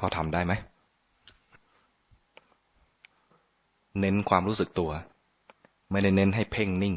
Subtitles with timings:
[0.00, 0.52] พอทำได้ไหม
[4.00, 4.90] เน้นความรู้สึกตัว
[5.90, 6.94] ไม่ได้เน้นให้เพ่งนิ่ง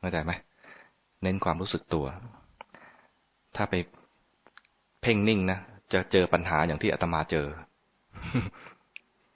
[0.00, 0.32] เข้าใจไหม
[1.22, 2.06] เน้นความรู้สึกตัว
[3.56, 3.74] ถ้าไป
[5.02, 5.58] เพ่งนิ่งนะ
[5.92, 7.46] จะเจอปัญหาอย่างที่อาตมาเจอ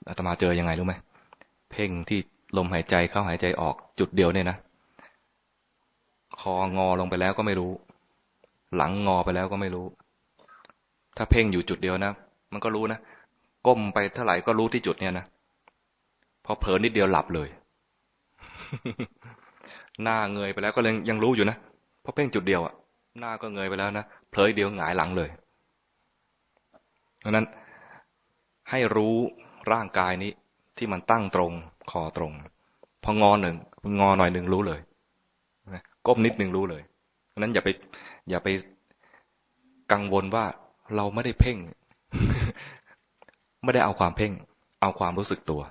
[0.09, 0.95] อาตมาเจอยังไงรู้ไหม
[1.71, 2.19] เพ่งที่
[2.57, 4.57] ลมหายใจเข้าหายใจออกจุดเดียวเนี่ยนะ
[6.39, 7.71] คองอลงไปแล้วก็ไม่รู้
[8.75, 9.85] หลังงอไปแล้วก็ไม่รู้
[11.17, 12.13] ถ้าเพ่งอยู่จุดเดียวนะ
[12.53, 12.99] มันก็รู้นะ
[13.67, 15.25] ก้มไปเท่าไหร่ก็รู้ที่จุดเนี้ยนะ
[16.45, 17.49] พอเผลอนิดเดียวหลับเลย
[20.03, 21.57] หน้าเงยไปแล้วก็ยังยังรู้อยู่นะ
[22.01, 22.73] เพราะเพ่งจุดเดียวอะ
[23.19, 25.29] หน้าก็เงยไปแล้วนะ เผลอเดียวหงายหลังเลย
[27.19, 27.45] เพราะนั้น
[28.69, 29.15] ให้รู้
[29.71, 30.31] ร่างกายนี้
[30.77, 31.51] ที่มันตั้งตรง
[31.91, 32.31] คอตรง
[33.03, 33.55] พองอหนึ่ง
[33.99, 34.79] งอหน่อยหนึ่งรู้เลย
[36.07, 36.81] ก้มนิดหนึ่งรู้เลย
[37.27, 37.69] เพราะนั้นอย่าไป
[38.29, 38.47] อย่าไป
[39.91, 40.45] กังวลว่า
[40.95, 41.57] เราไม่ได้เพ่ง
[43.67, 44.31] ไม่ได้เอาความเพ่ง
[44.81, 45.61] เอาความรู้สึกตัว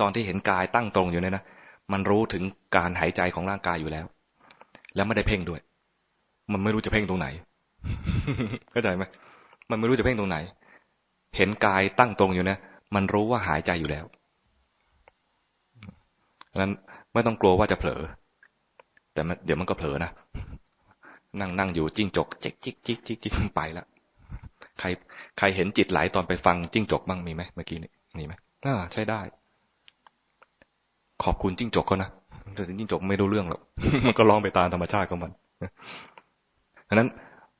[0.00, 1.44] ตอนที่เห็นกายตั้งตรงอยู่เนี่ยนะ
[1.92, 2.42] มันรู้ถึง
[2.76, 4.06] การหายใจของร่างกายอยู่แล้ว
[4.94, 5.60] แล้วไม่ได้เพ่งด้วย
[6.52, 7.26] มันไม่รู้จะเพ่งตรงไหน
[8.72, 9.04] เข้าใจไหม
[9.70, 10.36] มันไม่รู้จะเพ่งตรงไหน
[11.36, 12.58] เห็นกายตั้งตรงอยู่เนี่ย
[12.94, 14.04] มันรู้ว่าหายใจอยู่แล้ว
[16.60, 16.72] นั้น
[17.12, 18.00] ไม่ต้องกลัวว่าจะเผลอ
[19.12, 20.10] แต่เดี๋ยวมันก็เผลอนะ
[21.40, 23.86] นั่งนั่งอยู่จิ้งจกจิกจิกจิกจิกจิกไปแล้ว
[24.80, 24.88] ใคร
[25.38, 28.32] ใครเห็นจิตไหลตอนไปฟังจิ้งจกบ้างมีไหมเมื่อกี้นี้มีไหม
[28.64, 29.20] อ่าใช่ได้
[31.24, 32.10] ขอบคุณจิ้งจกเขานะ
[32.54, 33.60] แต่จิ้งจกไม่รู้เรื่องหรอก
[34.06, 35.30] มันก็ร้องไปตามธรรมชาติของมัน
[36.88, 37.08] ดังนั้น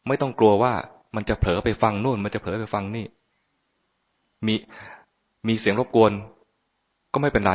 [0.08, 0.72] ไม่ต้องกลัวว่า
[1.16, 3.06] มันจะเผลอไปฟังนู่น มันจะเผลอไปฟังนี่
[4.46, 4.54] มี
[5.48, 6.12] มีเสียงรบกวน
[7.12, 7.52] ก็ไม่เป็นไร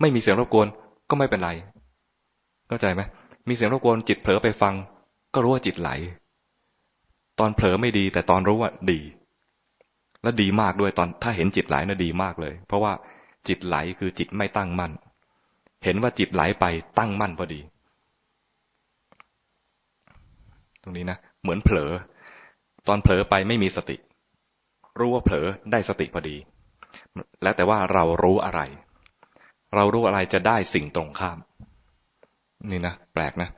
[0.00, 0.66] ไม่มีเสียงรบกวน
[1.10, 1.50] ก็ไม่เป็นไร
[2.68, 3.02] เข้าใจไหม
[3.48, 4.74] มีเสียงรบกวนจิตเผลอไปฟัง
[5.34, 5.90] ก็รู้ว่าจิตไหล
[7.38, 9.00] ตอนเผลอไม่ดี แต่ตอนรู้ว่าดี
[10.22, 12.92] และดีมากด้วยตอนถ้าเห็นจิตไหลนะ่ะดีมากเลย เพราะว่า
[13.48, 14.92] จิตไหลคือจิตไม่ตั้งมั่น
[15.84, 16.64] เห็นว่าจิตไหลไป
[16.98, 17.60] ตั้งมั่นพอดี
[20.82, 21.92] ตรงนี้นะ เหมือนเผลอ
[22.88, 23.96] ตอนเผลอไปไม่มีสติ
[24.98, 26.36] รู้ว่าเผลอได้สติพอดี
[27.42, 28.60] แล้วแต่ว่าเรารู้อะไร
[29.74, 31.38] เรารู้อะไรจะได้สิ่งตรงข้าม
[32.70, 33.48] นี่นะแปลกนะ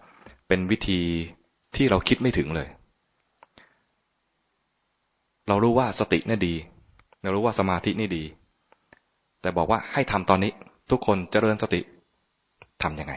[0.49, 1.01] เป็นวิธี
[1.77, 2.69] ที่เราคิดไม่ถึงเลย
[5.49, 6.55] เรารู้ว่าสตินี่ดี
[7.23, 8.25] เรารู้ว่าสมาธินี่ดี
[9.41, 10.53] แต่บอกว่าให้ทำตอนนี้
[10.91, 11.81] ทุกคนเจริญสติ
[12.83, 13.15] ทำยังไง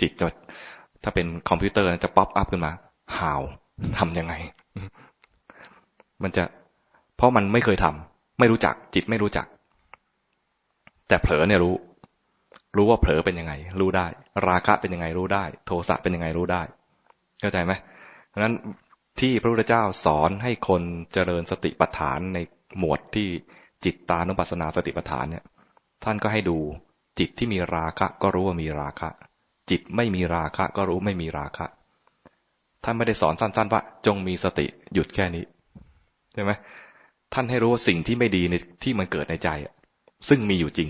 [0.00, 0.26] จิตจะ
[1.02, 2.72] ถ้าเป็นคอมพิวเตอร์จะ pop up ขึ้นมา
[3.18, 3.40] หาว
[3.98, 4.34] ทำยังไง
[6.22, 6.44] มันจะ
[7.16, 9.46] เพราะมันไม่เคยทำไม่รู้จัก จิตไม่รู้จัก
[11.08, 11.74] แต่เผลอเนี่ยรู้
[12.76, 14.06] รู้ว่าเผลอเป็นยังไง รู้ได้
[14.48, 16.62] ราคะเป็นยังไงรู้ได้ โทสะเป็นยังไงรู้ได้
[17.40, 17.72] เข้าใจไหม
[18.28, 18.54] เพราะนั้น
[19.20, 22.38] ที่พระพุทธเจ้าสอนให้คนเจริญสติปัฏฐานใน
[22.78, 23.28] หมวดที่
[23.84, 25.44] จิตตานุปัสสนาสติปัฏฐานเนี่ย
[26.04, 26.58] ท่านก็ให้ดู
[27.18, 29.08] จิตที่มีราคะก็รู้ว่ามีราคะ
[29.70, 31.66] จิตไม่มีราคะก็รู้ไม่มีราคะ
[32.84, 35.44] ท่านไม่ได้สอนสั้น ๆ ว่า จงมีสติหยุดแค่นี้
[36.34, 36.52] ใช่ไหม
[37.34, 39.48] ท่านให้รู้ว่าสิ่งที่ไม่ดีในที่มันเกิดในใจ
[40.28, 40.88] ซึ่งมีอยู่จริง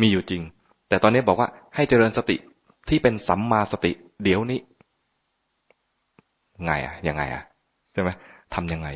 [0.00, 0.42] มีอยู่จริง
[0.88, 2.36] แต่ตอนนี้บอกว่าให้เจริญสติ
[2.88, 3.92] ที่เป็นสัมมาสติ
[4.22, 4.58] เดี๋ยวนี้
[6.66, 7.42] ไงอะยังไงอะ
[7.92, 8.10] ใช่ไหม
[8.54, 8.88] ทำยังไง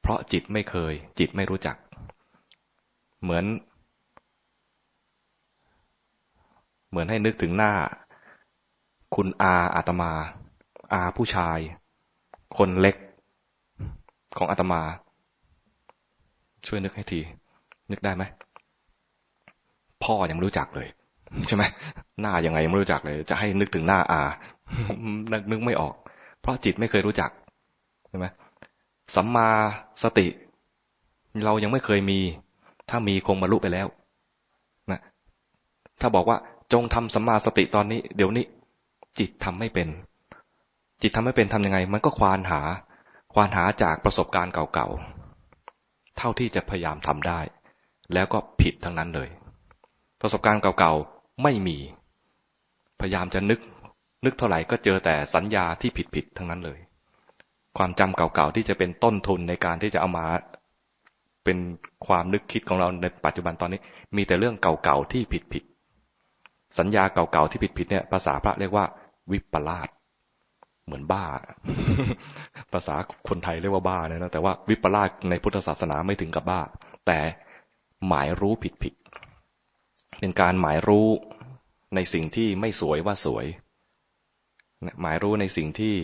[0.00, 1.76] เพราะจิตไม่เคย จิตไม่รู้จัก
[3.22, 3.44] เหมือน
[6.90, 7.72] เหมือนให้นึกถึงหน้า
[9.14, 10.12] คุณอาอาตมา
[10.92, 11.58] อาผู้ชาย
[12.58, 12.96] คนเล็ก
[14.38, 14.82] ของอาตมา
[16.66, 17.20] ช่วยนึกให้ที
[17.90, 18.24] นึกได้ไหม
[20.04, 20.88] พ่อยังไม่รู้จักเลย
[21.46, 21.62] ใช่ไหม
[22.20, 24.22] หน้ายังไงยังไม่รู้จักเลย จะให้นึกถึงหน้าอา
[25.50, 25.94] นึกไม่ออก
[26.44, 27.30] เพราะจิตไม่เคยรู้จัก
[28.08, 28.26] ใช่ไหม
[29.16, 29.48] สัมมา
[30.02, 30.26] สติ
[31.44, 32.18] เรายังไม่เคยมี
[32.90, 33.86] ถ้ามีคงบรรลุไปแล้ว
[34.90, 35.00] นะ
[36.00, 36.38] ถ้าบอกว่า
[36.72, 38.44] จงทำสัมมาสติตอนนี้ เดี๋ยวนี้
[39.18, 39.88] จิตทำไม่เป็น
[41.02, 42.60] จิตทำไม่เป็นทำยังไง มันก็ควานหา
[43.32, 47.40] ควานหาจากประสบการณ์เก่าๆ เท่าที่จะพยายามทำได้
[48.12, 49.28] แล้วก็ผิดทั้งนั้นเลย
[50.20, 51.76] ประสบการณ์เก่าๆไม่มี
[53.00, 53.60] พยายามจะนึก
[54.24, 56.78] นึกเท่าไหร่ก็เจอแต่สัญญาที่ผิดๆทั้งนั้นเลย
[57.78, 60.26] ความจำเก่าๆที่จะเป็นต้นทุนในการที่จะเอามา
[61.44, 61.58] เป็น
[62.06, 63.80] ความนึกคิดของเราในปัจจุบันตอนนี้
[64.16, 65.22] มีแต่เรื่องเก่าๆที่
[65.52, 68.84] ผิดๆสัญญาเก่าๆที่ผิดๆเนี่ยภาษาพระเรียกว่า
[69.32, 69.88] วิปลาส
[70.86, 71.24] เหมือนบ้า
[72.72, 72.94] ภาษา
[73.28, 76.60] คนไทยเรียกว่าบ้าเนี่ยนะแต่ว่าวิปลาสในพุทธศาสนาไม่ถึงกับบ้า
[77.06, 77.18] แต่
[78.08, 78.94] หมายรู้ผิดผิด
[80.18, 81.08] เป็นการหมายรู้
[81.94, 83.46] ในสิ่งที่ไม่สวยว่าสวย
[85.02, 85.94] หมายรู้ในสิ่งที่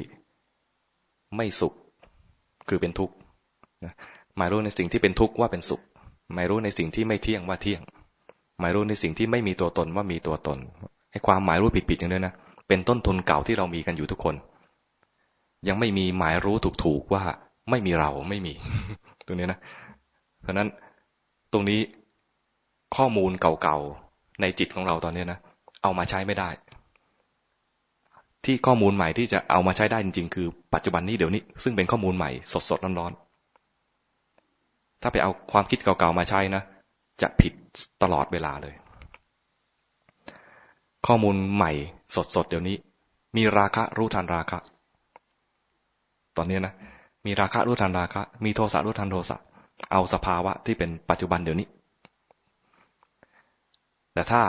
[1.37, 1.75] ไม่สุข
[2.69, 3.15] คือเป็นทุกข์
[4.37, 5.81] หมายรู้ในสิ่งที่เป็นทุกข์ว่าเป็นสุข
[6.35, 7.81] หมายรู้ในสิ่งที่ไม่เที่ยงว่าเที่ยง
[8.61, 10.59] หมายรู้ในสิ่งที่ไม่มีตัวตนว่ามีตัวตน
[11.11, 12.35] ไอ้ความหมายรู้ผิดๆอย่างนี้นะ
[12.69, 14.35] เป็นต้นทุนเก่าที่เรามีกันอยู่ทุกคน
[15.69, 17.23] ยังไม่มีหมายรู้ถูกๆว่า
[17.71, 18.53] ไม่มีเราไม่มี
[19.27, 19.59] ตรงนี้นะ
[20.43, 20.69] เพราะนั้น
[21.53, 21.81] ตรงนี้
[22.97, 25.39] ข้อมูลเก่าๆในจิตของเราตอนนี้นะ
[25.83, 26.49] เอามาใช้ไม่ได้
[28.45, 32.31] ที่ข้อมูลใหม่ที่จะเอามาใช้ได้จริงๆ คือปัจจุบันนี้เดี๋ยวนี้ ซึ่งเป็นข้อมูลใหม่
[32.71, 36.63] สดๆร้อนๆถ้าไปเอาความคิดเก่าๆมาใช้นะ
[37.23, 37.53] จะผิด
[38.03, 38.75] ตลอดเวลาเลย
[41.07, 41.73] ข้อมูลใหม่
[42.35, 42.77] สดๆเดี๋ยวนี้
[43.37, 44.59] มีราคะรู้ทันราคะ
[46.37, 46.75] ตอนนี้นะ
[47.27, 49.39] มีราคะรู้ทันราคะ มีโทสะรู้ทันโทสะ
[49.93, 51.69] เอาสภาวะที่เป็นปัจจุบันเดี๋ยวนี้
[54.15, 54.43] แต่ถ้า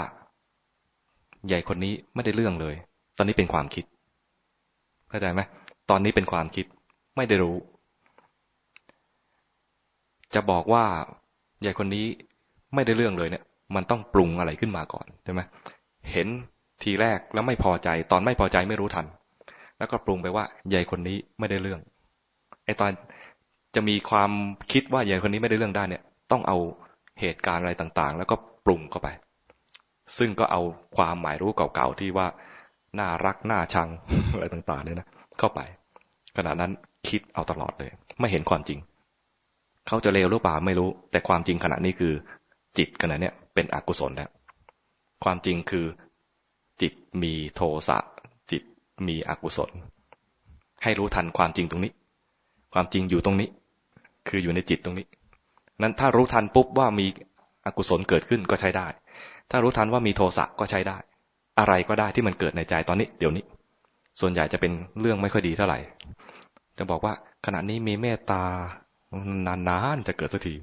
[1.48, 2.76] ใหญ่คนนี้ไม่ได้เรื่องเลย
[3.22, 3.86] อนนี้เป็นความคิด
[5.10, 5.42] เข้าใจไหม
[5.90, 6.66] ตอนนี้เป็นความคิด
[7.18, 7.58] ไม่ได้รู้
[10.36, 10.86] จะบอกว่า
[11.62, 12.06] ใหญ่คนนี้
[12.76, 13.44] ไม่ได้เรื่องเลยเนี่ย
[13.76, 15.42] มันต้องปรุงอะไรขึ้นมาก่อนใช่ไหม
[16.12, 16.28] เห็น
[16.84, 19.06] ทีแรกแล้วไม่พอใจ ตอนไม่พอใจไม่รู้ทัน
[19.78, 21.80] แล้วก็ปรุงไปว่าใหญ่คนนี้ไม่ได้เรื่อง
[22.66, 22.92] ไอตอน
[23.76, 24.32] จะมีความ
[24.72, 26.58] คิดว่าใหญ่คนนี้ไม่ได้เรื่องได้เนี่ย ต้องเอา
[27.20, 28.36] เหตุการณ์อะไรต่างๆ แล้วก็
[28.66, 29.08] ปรุงเข้าไป
[30.18, 30.62] ซึ่งก็เอา
[30.98, 32.28] ความหมายรู้เก่าๆที่ว่า
[33.00, 33.90] น่ารักน่าชัง
[34.32, 35.08] อะไรต่างๆเนี่ยนะ
[35.40, 35.60] เข้าไป
[36.38, 36.72] ขณะนั้น
[37.08, 38.80] คิดเอาตลอดเลย ไม่เห็นความจริง
[39.88, 42.14] เขาจะเลวหรือเปล่าไม่รู้ แต่ความจริงขณะนี้คือ
[42.78, 44.30] จิตขณะเนี้ยเป็นอกุศลแล้ว
[45.24, 45.86] ความจริงคือ
[46.82, 46.94] จิต
[47.24, 47.98] มีโทสะ
[48.52, 48.64] จิต
[49.08, 49.72] มีอกุศล
[50.84, 51.94] ให้รู้ทันความจริงตรงนี้
[52.74, 53.50] ความจริงอยู่ตรงนี้
[54.28, 55.06] คืออยู่ในจิตตรงนี้
[55.82, 57.06] นั้นถ้ารู้ทันปุ๊บว่ามี
[57.66, 58.88] อกุศลเกิดขึ้นก็ใช้ได้
[59.52, 60.98] ถ้ารู้ทันว่ามีโทสะก็ใช้ได้
[61.62, 63.44] อะไรก็ได้ที่มันเกิดในใจตอนนี้ เดี๋ยวนี้
[64.22, 64.72] ส่วนใหญ่จะเป็น
[65.02, 65.80] เรื่องไม่ค่อยดีเท่าไหร่
[66.78, 67.14] จะบอกว่า
[67.46, 68.44] ขณะนี้มีเมตตา
[69.70, 70.56] นานๆจะเกิดสักที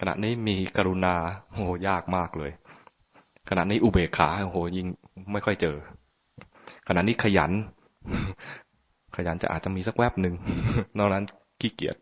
[0.00, 1.14] ขณะนี้มีกรุณา
[1.54, 2.52] โหยากมากเลย
[3.50, 4.86] ขณะนี้อุเบกขาโหยิ่ง
[5.32, 5.76] ไม่ค่อยเจอ
[6.88, 7.52] ขณะนี้ขยัน
[9.16, 10.34] ขยันจะอาจจะมีสักแวบหนึ่ง
[10.98, 11.24] นอกนั้น
[11.60, 11.96] ขี้เกียจ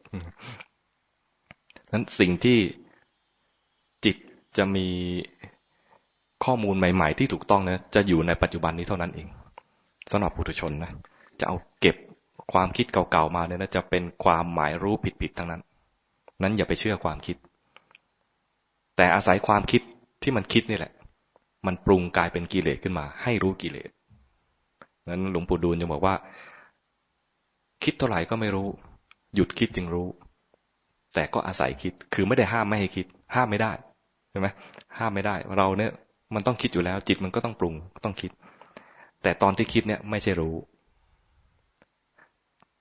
[1.93, 2.59] นั้นสิ่งที่
[4.05, 4.17] จิต
[4.57, 4.87] จะมี
[6.45, 9.29] ข้อมูลใหม่ ๆ ที่ถูกต้องนะจะอยู่ในปัจจุบันนี้เท่านั้นเอง
[10.11, 10.91] สำหรับปุถุชนนะ
[11.41, 11.97] จะเอาเก็บ
[12.53, 15.63] ความคิดเก่าๆมาเนี่ยนะจะเป็นความหมายรู้ผิดๆทั้งนั้น
[16.43, 17.37] นั้นอย่าไปเชื่อความคิด
[18.97, 19.83] แต่อาศัยความคิด
[20.23, 20.93] ที่มันคิดนี่แหละ
[21.67, 23.91] มันปรุงกลายเป็นกิเลสขึ้นมา ให้รู้กิเลส
[25.09, 26.15] นั้นหลวงปู่ดูลจะบอกว่า
[27.85, 28.69] คิดเท่าไหร่ก็ไม่รู้
[29.35, 30.09] หยุดคิดจึงรู้
[31.15, 33.73] แต่ก็อาศัยคิดคือไม่ได้ห้ามไม่ให้คิด ห้ามไม่ได้
[34.31, 34.47] ใช่ไหม
[34.99, 35.93] ห้ามไม่ได้ เราเนี่ย
[36.35, 37.75] มันต้องคิดอยู่แล้ว จิตมันก็ต้องปรุง
[38.05, 38.31] ต้องคิด
[39.23, 40.55] แต่ตอนที่คิดเนี่ยไม่ใช่รู้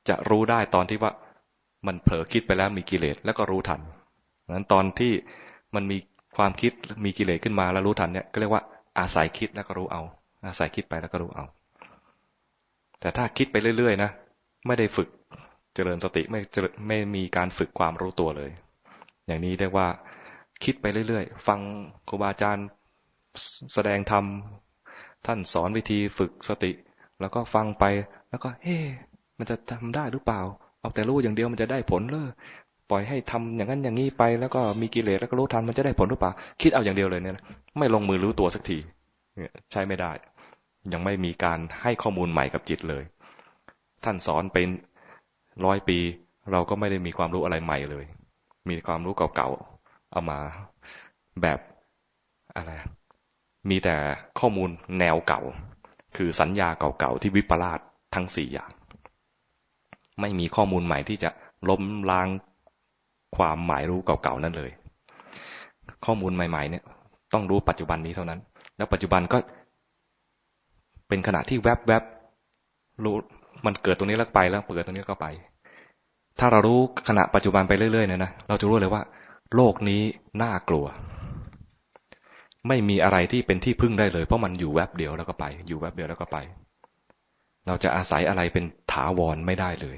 [0.07, 1.11] จะรู้ได้ตอนที่ว่า
[1.87, 3.81] มันเผลอคิดไปแล้วมีกิเลสแล้วก็รู้ทัน
[4.55, 5.11] นั้นตอนที่
[5.75, 5.97] มันมี
[6.37, 6.71] ความคิด
[7.05, 8.63] มีกิเลสขึ้นมาแล้วรู้ทันเนี่ยก็เรียกว่า
[8.99, 10.01] อาศัยคิดแล้วก็รู้เอา
[10.45, 11.45] อาศัยคิดไปแล้วก็รู้เอา
[12.99, 14.09] แต่ถ้าคิดไปเรื่อยๆนะ
[14.67, 15.09] ไม่ได้ฝึก
[15.73, 16.39] เจริญสติไม่
[16.87, 18.51] ไม่มีการฝึกความรู้ตัวเลย
[19.27, 19.87] อย่างนี้เรียกว่า
[20.63, 21.59] คิดไปเรื่อยๆ ฟัง
[22.07, 22.67] ครูบาอาจารย์
[23.73, 24.25] แสดงธรรม
[25.25, 26.71] ท่านสอนวิธีฝึกสติ
[27.21, 27.83] แล้วก็ฟังไป
[28.29, 28.77] แล้วก็เฮ้
[29.37, 30.41] มันจะทำได้หรือเปล่า
[30.79, 32.29] เอาแต่รู้อย่างเดียวมันจะได้ผลเลย
[32.89, 37.35] ปล่อยให้ทำอย่างนั้นอย่างนี้ไป แล้วก็มีกิเลสแล้วก็รู้ทันมันจะได้ผลหรือเปล่า คิดเอาอย่างเดียวเลยเนี่ย
[37.77, 38.77] ไม่ลงมือรู้ตัวสักที
[39.71, 40.11] ใช้ไม่ได้
[40.93, 43.03] ยังไม่มีการให้ข้อมูลใหม่กับจิตเลย
[44.03, 44.67] ท่านสอนเป็น
[45.65, 45.97] ร้อยปี
[46.51, 48.05] เราก็ไม่ได้มีความรู้อะไรใหม่เลย
[48.69, 50.39] มีความรู้เก่าๆเอามา
[51.41, 51.59] แบบ
[52.57, 52.71] อะไร
[53.69, 53.95] มีแต่
[54.39, 54.69] ข้อมูล
[54.99, 55.41] แนวเก่า
[56.17, 57.79] คือสัญญาเก่าๆที่วิปลาส
[58.15, 58.71] ทั้งสี่อย่าง
[60.21, 61.29] ไม่มีข้อมูลใหม่ที่จะ
[61.69, 61.81] ล้ม
[62.11, 62.27] ล้าง
[63.37, 64.71] ความหมายรู้เก่าๆนั่นเลย
[66.05, 66.83] ข้อมูลใหม่ ๆ เนี่ย
[67.33, 68.39] ต้องรู้ปัจจุบันนี้เท่านั้น
[68.77, 69.37] แล้วปัจจุบันก็
[71.07, 72.03] เป็นขณะที่แวบๆบ
[73.03, 73.15] รู้
[73.65, 75.27] มันเกิดตรงนี้แล้วไปแล้วเกิดตรงนี้ก็ไป
[76.39, 79.01] ถ้าเรารู้ขณะปัจจุบันไปเรื่อยๆเนี่ยนะเราจะรู้เลยว่า
[79.55, 80.01] โลกนี้
[80.41, 80.85] น่ากลัว
[82.67, 86.37] ไม่มีอะไรที่เป็นที่พึ่งได้เลย เพราะมันอยู่แวบเดียวแล้วก็ไป อยู่แวบเดียวแล้วก็ไป
[87.67, 89.97] เราจะอาศัยอะไรเป็นถาวรไม่ได้เลย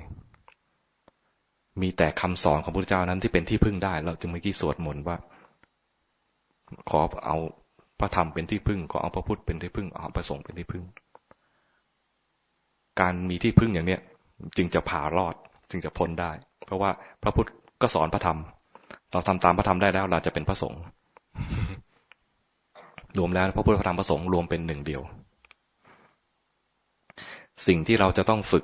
[1.81, 5.17] มีแต่คำสอนของพระเจ้านั้นที่เป็นที่พึ่งได้ เราจึงเมื่อกี้สวดมนต์ว่า
[6.89, 7.37] ขอเอา
[7.99, 10.83] พระธรรมเป็นที่พึ่ง ขอเอาพระพุทธเป็นที่พึ่ง เอาพระสงฆ์เป็นที่พึ่ง
[12.99, 14.01] การมีที่พึ่งอย่างเนี้ย
[14.57, 15.35] จึงจะผ่ารอด
[15.71, 16.31] จึงจะพ้นได้
[16.65, 16.89] เพราะว่า
[17.23, 17.49] พระพุทธ
[17.81, 18.39] ก็สอนพระธรรม
[19.11, 20.81] เราทำตามพระธรรมได้แล้วเราจะเป็นพระสงฆ์
[23.17, 25.01] รวมแล้วพระพุทธพระธรรมพระสงฆ์รวมเป็นหนึ่งเดียว
[27.67, 28.63] สิ่งที่เราจะต้องฝึก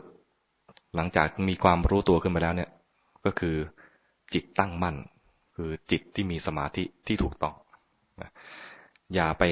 [0.95, 2.69] หลังจากมีความรู้ตัวขึ้นมาแล้วเนี่ย
[3.25, 3.55] ก็คือ
[4.33, 4.95] จิตตั้งมั่น
[5.55, 7.55] คือจิตที่มีสมาธิที่ถูกต้อง
[9.13, 9.43] อย่าไป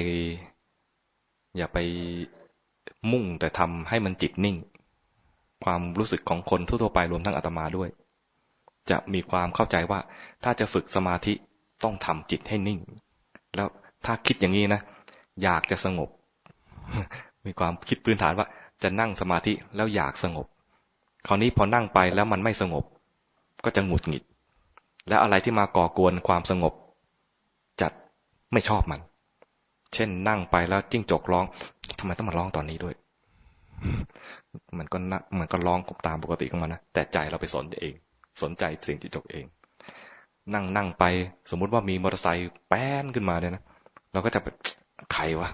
[1.56, 1.78] อย่าไป
[3.12, 4.56] มุ่งแต่ทำให้มันจิตนิ่ง
[5.64, 7.90] ความรู้สึกของคนทั่วไปรวมทั้งอาตมาด้วย
[8.90, 10.00] จะมีความเข้าใจว่า
[10.44, 11.32] ถ้าจะฝึกสมาธิ
[11.84, 12.78] ต้องทำจิตให้นิ่ง
[13.56, 13.68] แล้ว
[14.04, 14.80] ถ้าคิดอย่างนี้นะ
[15.42, 16.08] อยากจะสงบ
[17.46, 18.46] มีความคิดพื้นฐานว่า
[18.82, 20.46] จะนั่งสมาธิแล้วอยากสงบ
[21.26, 22.84] คราวนี้พอนั่งไปแล้วมันไม่สงบ
[23.64, 24.22] ก็จะหงุดหงิด
[25.08, 26.72] และอะไรที่มาก่อกวนความสงบ
[27.80, 27.92] จัด
[28.52, 29.00] ไม่ชอบมัน
[29.94, 31.44] เช่นนั่งไปแล้วจิ้งจกร้อง
[31.98, 32.94] ทำไมต้องมาร้องตอนนี้ด้วย
[34.78, 37.94] มันก็นะมันก็ร้องตามปกติของมันนะ แต่ใจเราไปสนเอง
[38.42, 39.44] สนใจสิ่งที่จกเอง
[40.54, 41.04] นั่งนั่งไป
[41.50, 43.64] สมมุติว่ามีมอเตอร์ไซค์แป้นขึ้นมาเนี่ยนะ
[44.12, 44.46] เราก็จะไป
[45.12, 45.48] ใครวะ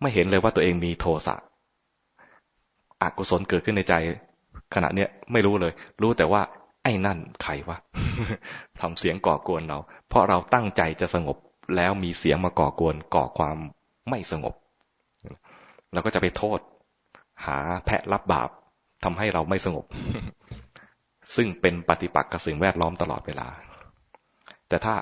[0.00, 1.34] ไม่เห็นเลยว่าตัวเองมีโทสะ
[3.02, 3.94] อกุศลเกิดขึ้นในใจ
[4.74, 5.72] ขณะเนี้ยไม่รู้เลย
[6.02, 6.42] รู้แต่ว่า
[6.82, 7.76] ไอ้นั่นใครวะ
[8.80, 11.36] ทำเสียงก่อกวนเรา เพราะเราตั้งใจจะสงบ
[11.76, 13.56] แล้วมีเสียงมาก่อกวนก่อความ
[14.08, 14.54] ไม่สงบ
[15.92, 16.60] เราก็จะไปโทษ
[17.46, 18.50] หาแพะรับบาป
[19.04, 19.84] ทำให้เราไม่สงบ
[21.34, 23.48] ซึ่งเป็นปฏิปักษ์กับสิ่งแวดล้อมตลอดเวลา
[24.68, 24.94] แต่ถ้า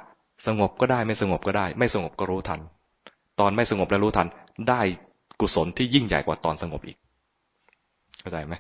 [0.46, 2.60] สงบก็ได้ไม่สงบก็ได้ ไม่สงบก็รู้ทัน
[3.40, 4.28] ตอนไม่สงบแล้วรู้ทัน
[4.68, 4.80] ได้
[5.40, 6.96] กุศลที่ยิ่งใหญ่กว่าตอนสงบอีก
[8.20, 8.54] เข้าใจไหม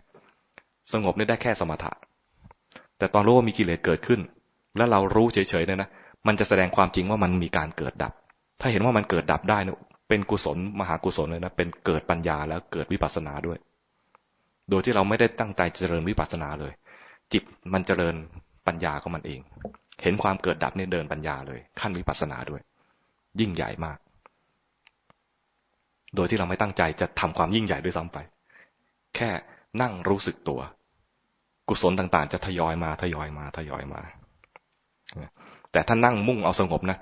[0.92, 1.92] สงบนี่ได้แค่สมถะ
[2.98, 4.20] แต่ตอนรู้ว่ามีกิเลสเกิดขึ้น
[4.76, 5.88] แล้วเรารู้เฉยๆเนี่ยนะ
[6.26, 8.12] มันจะแสดงความจริงว่ามันมีการเกิดดับ
[8.60, 13.58] ถ้าเห็นว่ามันเกิดดับได้นะเป็นกุศลมหากุศลเลยนะเป็นเกิดปัญญาแล้วเกิดวิปัสสนาด้วย
[14.70, 16.72] โดยที่เราไม่ได้ตั้งใจเจริญวิปัสสนาเลย
[17.32, 18.14] จิตมันเจริญ
[18.66, 19.40] ปัญญาของมันเอง
[20.02, 22.60] เห็นความเกิดดับเนี่ยเดินปัญญาเลย ขั้นวิปัสสนาด้วย
[23.40, 23.98] ยิ่งใหญ่มาก
[26.16, 28.18] โดยที่เราไม่ตั้งใจจะทำความยิ่งใหญ่ด้วยซ้ำไป
[29.16, 29.30] แค่
[29.82, 30.60] นั่งรู้สึกตัว
[31.68, 34.00] กุศลต่างๆ จะทยอยมาทยอยมาทยอยมา
[35.72, 36.98] แต่ถ้านั่งมุ่งเอาสงบนะ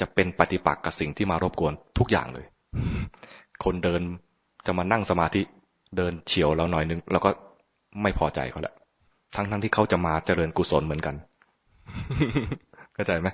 [0.00, 2.46] จะเป็นปฏิปักษ์กับสิ่งที่มารบกวนทุกอย่างเลย
[3.64, 4.02] คนเดิน
[4.66, 5.42] จะมานั่งสมาธิ
[5.96, 7.30] เดินเฉียวเราหน่อยนึงแล้วก็
[8.02, 8.74] ไม่พอใจเขาแหละ
[9.36, 11.14] ทั้งทั้งที่เขาจะมาเจริญกุศลเหมือนกัน
[12.94, 13.28] เข้าใจไหม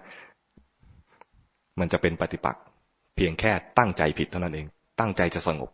[1.80, 2.62] มันจะเป็นปฏิปักษ์
[3.16, 4.66] เพียงแค่ตั้งใจผิดเท่านั้นเอง
[5.00, 5.70] ตั้งใจจะสงบ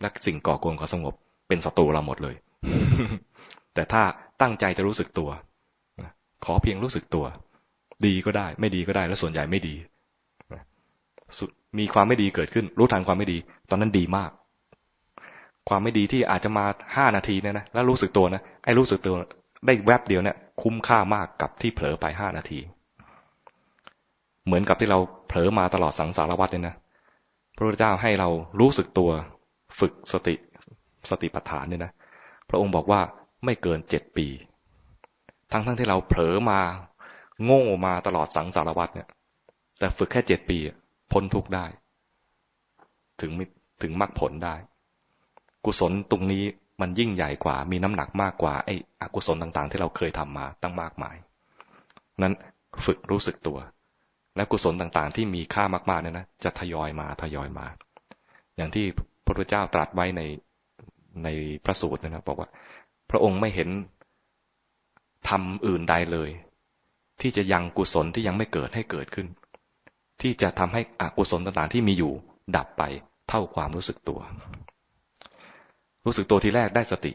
[0.00, 1.14] และสิ่งก่อกวนเขาสงบ
[1.48, 2.34] เป็นศัตรูเราหมดเลย
[3.74, 4.02] แต่ถ้า
[4.40, 5.30] ตั้งใจจะรู้สึกตัว
[6.44, 7.24] ขอเพียงรู้สึกตัว
[8.06, 9.74] ดีก็ได้ ไม่ดีก็ได้ และส่วนใหญ่ไม่ดี
[11.78, 13.38] มีความไม่ดีเกิดขึ้น รู้ทันความไม่ดี
[13.70, 14.30] ตอนนั้นดีมาก
[15.68, 16.64] ความไม่ดีที่อาจจะมา
[16.96, 19.14] ห้านาทีเนี่ยนะแล้วรู้สึกตัวนะไอ้รู้สึกตัว
[19.66, 22.60] ได้แวบเดียวเนี่ยคุ้มค่ามากกับที่เผลอไปห้านาที
[24.46, 26.76] เหมือนกับที่เราเผลอมาตลอดสังสารวัฏเนี่ยนะ
[27.56, 28.28] พระพุทธเจ้าให้เรา
[28.60, 29.10] รู้สึกตัว
[29.80, 30.34] ฝึกสติ
[31.10, 31.92] สติปัฏฐานเนี่ยนะ
[32.48, 33.00] พระองค์บอกว่า
[33.44, 34.26] ไม่เกินเจ็ดปี
[35.52, 36.60] ทั้งทั้งที่เราเผลอมา
[37.44, 39.08] โง่มาตลอดสังสารวัฏเนี่ย
[39.78, 40.58] แต่ฝึกแค่เจ็ดปี
[41.12, 41.66] พ้นทุกได้
[43.20, 43.30] ถึง
[43.82, 44.54] ถึงมรรคผลได้
[45.64, 46.44] กุศลตรงนี้
[46.80, 51.16] มันยิ่งใหญ่กว่า มีน้ำหนักมากกว่าไอ้อกุศลต่างๆ ที่เราเคยทำมาตั้งมากมาย
[52.22, 52.34] นั้น
[52.84, 53.58] ฝึกรู้สึกตัว
[54.36, 57.66] และกุศลต่างๆ ที่มีค่ามากๆเนี่ยนะจะทยอยมาทยอยมา
[58.56, 58.84] อย่างที่
[59.24, 60.22] พระพุทธเจ้าตรัสไว้ใน
[61.24, 61.28] ใน
[61.64, 62.48] พระสูตรนะครับบอกว่า
[63.10, 63.68] พระองค์ไม่เห็น
[65.28, 66.30] ทำอื่นใดเลย
[67.20, 69.26] ที่จะยังกุศลที่ยังไม่เกิดให้เกิดขึ้น
[70.22, 72.12] ที่จะทำให้อกุศลต่างๆที่มีอยู่
[72.56, 72.82] ดับไป
[73.28, 74.20] เท่าความรู้สึกตัว
[76.06, 77.12] รู้สึกตัวทีแรกได้สติ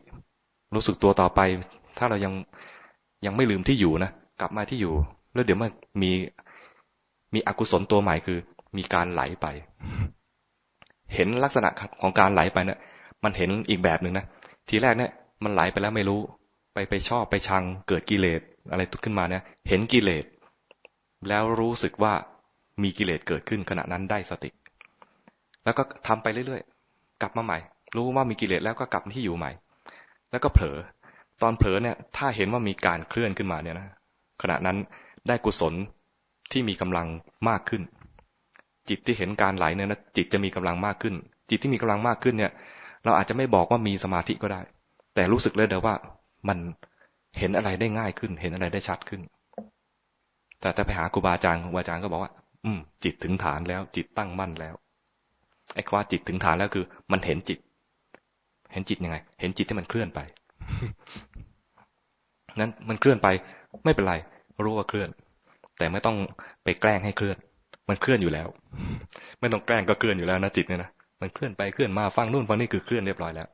[0.75, 1.39] รู้สึกตัวต่อไป
[1.98, 2.34] ถ้าเรายัง
[3.25, 4.93] ยังไม่ลืมที่อยู่นะกลับมาที่อยู่
[5.34, 6.12] แล้วเดี๋ยวมันมี
[7.34, 8.38] มีอกุศลตัวใหม่คือ
[8.77, 9.48] มีการไหลไป
[11.13, 11.69] เห็นลักษณะ
[12.01, 12.79] ของการไหลไปเนะี่ย
[13.24, 14.25] มันเห็นอีกแบบหนึ่งนะ
[14.69, 15.12] ทีแรกเนี่ย
[15.43, 16.19] มันไหลไปแล้วไม่รู้
[16.74, 18.41] ไปไปชอบไปชังเกิดกิเลส
[18.72, 20.25] อะไรทุกขึ้นมาเนี่ยเห็นกิเลส
[21.27, 22.13] แล้วรู้สึกว่า
[22.84, 24.50] มีกิเลสเกิดขึ้นขณะนั้นได้สติ
[25.63, 26.62] แล้วก็ทำไปเรื่อย
[27.21, 27.57] กลับมาใหม่
[27.95, 29.51] รู้ว่ามีกิเลสแล้วก็กลับที่อยู่ใหม่
[30.31, 30.77] แล้วก็เผลอ
[31.41, 33.88] ตอนเผลอเนี่ย ถ้าเห็นว่ามีการเคลื่อนขึ้นมาเนี่ยนะ
[34.41, 34.77] ขณะนั้น
[35.27, 35.73] ได้กุศล
[36.51, 37.07] ที่มีกำลัง
[37.49, 37.81] มากขึ้น
[38.89, 41.15] จิตที่เห็นการไหลเนี่ยนะจิตจะมีกำลังมากขึ้น
[41.49, 42.51] จิตที่มีกำลังมากขึ้นเนี่ย
[43.05, 44.61] เราอาจจะไม่บอกว่ามีสมาธิก็ได้
[45.15, 45.95] แต่รู้สึกเลยเดียวว่า
[46.47, 46.57] มัน
[47.39, 49.21] เห็นอะไรได้ง่ายขึ้น เห็นอะไรได้ชัดขึ้น
[50.61, 52.31] แต่ถ้าไปหาครูบาอาจารย์ครูบาอาจารย์ก็บอกว่า
[52.65, 54.75] อืม จิตถึงฐานแล้ว จิตตั้งมั่นแล้ว
[55.73, 57.59] ไอ้คำว่าจิตถึงฐานแล้วคือ มันเห็นจิต
[58.71, 60.19] เห็นจิตยังไง เห็นจิตที่มันเคลื่อนไป
[62.59, 63.27] นั้นมันเคลื่อนไป
[63.85, 64.13] ไม่เป็นไร
[64.65, 65.09] รู้ว่าเคลื่อน
[65.77, 66.17] แต่ไม่ต้อง
[66.63, 67.38] ไปแกล้งให้เคลื่อน
[67.89, 68.47] มันเคลื่อนอยู่แล้ว
[69.39, 70.89] ไม่ต้องแกล้งก็เคลื่อนอยู่แล้วนะจิตเนี่ยนะ
[71.21, 73.47] มันเคลื่อนไปเคลื่อนมาฟังนู่นฟังนี่คือเคลื่อนเรียบร้อยแล้ว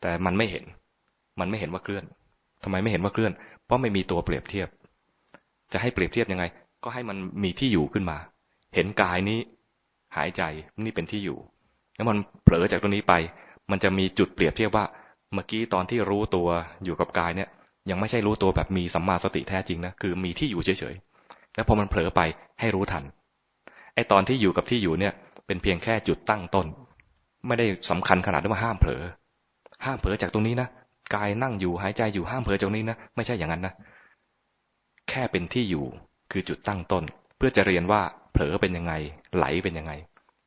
[0.00, 0.64] แต่มันไม่เห็น
[1.40, 2.04] มันไม่เห็นว่าเคลื่อน
[2.64, 3.32] ทำไมไม่เห็นว่าเคลื่อน
[3.66, 4.68] เพราะไม่มีตัวเปรียบเทียบ
[5.72, 6.44] จะให้เปรียบเทียบยังไง
[6.84, 8.18] ก็ให้มันมีที่อยู่ขึ้นมา
[8.74, 9.38] เห็นกายนี้
[10.16, 10.42] หายใจ
[10.84, 11.38] นี่เป็นที่อยู่
[11.94, 13.14] แล้วมันเผลอจากตรงนี้ไป
[13.70, 14.84] มันจะมีจุดเปรียบเทียบว่า
[15.34, 16.48] เมื่อกี้ตอนที่รู้ตัว
[16.84, 17.48] อยู่กับกายเนี่ย
[17.90, 22.20] ยังไม่ใช่รู้ตัวแบบมีสัมมาสติแท้จริงนะคือมีที่อยู่เฉยๆแล้วพอมันเผลอไป
[22.60, 23.04] ให้รู้ทัน
[23.94, 25.12] ไอตอนที่อยู่กับที่อยู่เนี่ย
[25.46, 26.66] เป็นเพียงแค่จุดตั้งต้น
[27.46, 29.02] ไม่ได้สำคัญขนาดที่ว่าห้ามเผลอ
[29.84, 30.68] ห้ามเผลอจากตรงนี้นะ
[31.14, 33.74] กายนั่งอยู่หายใจอยู่ห้ามเผลอจากนี้นะไม่ใช่อย่างนั้นนะ
[35.08, 35.84] แค่เป็นที่อยู่
[36.32, 37.04] คือจุดตั้งต้น
[37.36, 38.02] เพื่อจะเรียนว่า
[38.32, 38.92] เผลอเป็นยังไง
[39.36, 39.92] ไหลเป็นยังไง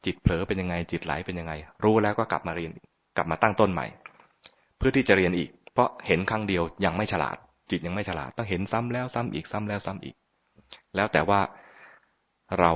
[0.06, 2.72] จิตเผลอเป็นยังไง จิตไหลเป็นยังไง รู้แล้วก็กลับมาเรียน
[3.18, 3.88] กลับมาตั้งต้นใหม่
[4.78, 7.38] เพื่อที่จะเรียนอีก เพราะเห็นครั้งเดียวยังไม่ฉลาด
[7.72, 10.16] จิตยังไม่ฉลาด ต้องเห็นซ้ำแล้วซ้ำอีกซ้ำแล้วซ้ำอีก
[10.96, 11.42] แล้วแต่ว่า
[12.60, 12.72] เรา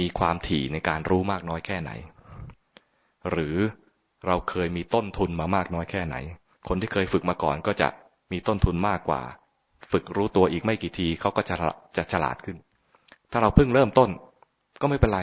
[0.00, 1.90] มีความถี่ในการรู้มากน้อยแค่ไหน
[3.30, 3.56] หรือ
[4.26, 6.16] เราเคยมีต้นทุนมามากน้อยแค่ไหน
[6.68, 7.88] คนที่เคยฝึกมาก่อนก็จะ
[8.32, 9.20] มีต้นทุนมากกว่า
[9.92, 11.54] ฝึกรู้ตัวอีกไม่กี่ทีเขาก็จะ
[11.96, 12.56] จะฉลาดขึ้น
[13.32, 14.10] ถ้าเราเพิ่งเริ่มต้น
[14.80, 15.20] ก็ไม่เป็นไร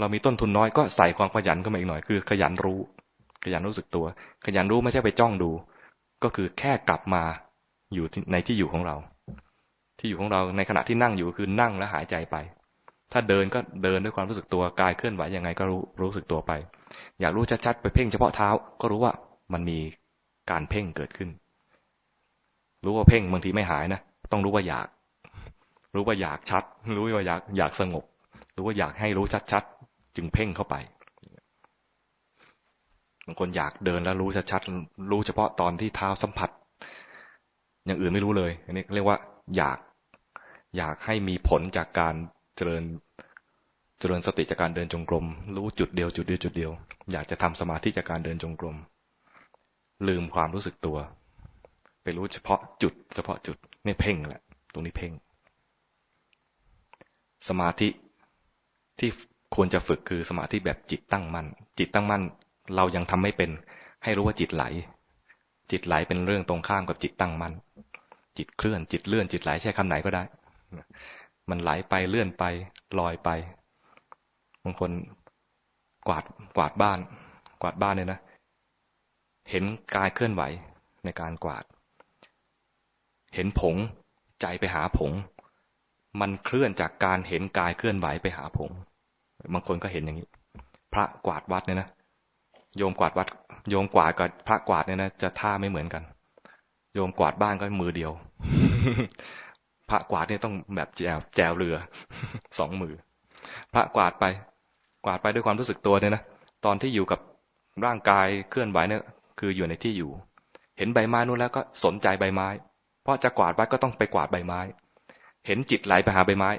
[0.00, 2.78] เรามีต้นทุนน้อยก็ใส่ความขยันเข้ามาอีกหน่อย คือ ขยันรู้
[3.44, 4.04] ขยันรู้สึกตัว
[4.46, 5.50] ขยันรู้ไม่ใช่ไปจ้องดู
[6.22, 7.22] ก็คือแค่กลับมา
[7.94, 8.96] อยู่ในที่อยู่ของเรา
[9.98, 12.36] ที่อยู่ของเราในขณะที่นั่งอยู่คือนั่งและหายใจไป
[13.12, 16.52] ถ้าเดินก็เดินด้วยความรู้สึกตัวกายเคลื่อนไหวยังไงก็รู้รู้สึกตัวไป
[17.20, 18.48] อยากรู้ชัดๆไปเพ่งเฉพาะเท้า
[18.80, 19.12] ก็รู้ว่า
[19.52, 19.78] มันมี
[20.50, 21.30] การเพ่งเกิดขึ้น
[22.84, 24.00] รู้ว่าเพ่งบางทีไม่หายนะ
[24.32, 24.88] ต้องรู้ว่าอยาก
[25.94, 26.62] รู้ว่าอยากชัด
[26.96, 28.04] รู้ว่าอยากอยากสงบ
[28.52, 30.76] หรู้ว่าอยากให้รู้ชัดๆ จึงเพ่งเข้าไป
[33.26, 36.50] บางคนอยากเดินแล้วรู้ชัดๆรู้เฉพาะตอนที่เท้าสัมผัส
[37.86, 39.18] อย่างอื่นไม่รู้เลย อันนี้เรียกว่า
[39.56, 39.78] อยาก
[40.76, 42.14] อยากให้มีผลจากการ
[42.56, 42.84] เจริญ
[44.00, 46.72] เจริญสติจากการเดินจงกรม รู้จุดเดียวจุดเดียวจุดเดียว
[47.12, 48.76] อยากจะทำสมาธิจากการเดินจงกรม
[50.08, 50.98] ลืมความรู้สึกตัว
[52.02, 55.12] ไปรู้เฉพาะจุด เฉพาะจุดนี่เพ่งแหละ ตรงนี้เพ่ง
[57.48, 57.88] สมาธิ
[59.02, 59.12] ที่
[59.54, 61.46] ควรจะฝึกคือสมาธิแบบจิตตั้งมั่น
[61.78, 62.22] จิตตั้งมั่น
[62.76, 63.50] เรายังทำไม่เป็น
[64.04, 64.64] ให้รู้ว่าจิตไหล
[65.70, 67.52] จิตไหลเป็นเรื่องตรงข้ามกับจิตตั้งมั่น
[68.38, 70.22] จิตเคลื่อน จิตเลื่อน จิตไหลใช้คำไหนก็ได้
[71.50, 72.44] มันไหลไปเลื่อนไป
[72.98, 73.28] ลอยไป
[74.64, 74.90] บางคน
[76.08, 76.24] กวาด
[76.56, 76.98] กวาดบ้าน
[77.62, 78.20] กวาดบ้านเนี่ยนะ
[79.50, 80.42] เห็นกายเคลื่อนไหว
[81.04, 81.64] ในการกวาด
[83.34, 83.76] เห็นผง
[84.40, 85.12] ใจไปหาผง
[86.20, 88.70] มันเคลื่อนจากการเห็นกายเคลื่อนไหวไปหาผง
[89.54, 90.28] บางคนก็เห็นอย่างนี้
[90.94, 91.88] พระกวาดวัดเนี่ยนะ
[92.78, 93.28] โยมกวาดวัด
[93.70, 96.02] โยมกวาดกับพระกวาดเนี่ยนะจะท่าไม่เหมือนกัน
[96.94, 98.12] โยมกวาดบ้านก็มือเดียว
[99.90, 101.76] พระกวาดเนี่ยต้องแบบแจวแจวเรือ
[102.58, 102.94] สองมือ
[103.74, 104.24] พระกวาดไป
[105.04, 106.22] กวาดไปด้วยความรู้สึกตัวเนี่ยนะ
[106.64, 107.20] ตอนที่อยู่กับ
[107.84, 109.02] ร่างกายเคลื่อนไหวเนี่ย
[109.38, 110.10] คืออยู่ในที่อยู่
[110.78, 112.48] เห็นใบไม้นู้นแล้วก็สนใจใบไม้
[113.02, 114.60] เพราะจะกวาดวัดก็ต้องไปกวาดใบไม้
[115.46, 116.50] เห็นจิตไหลไปหาใบไม้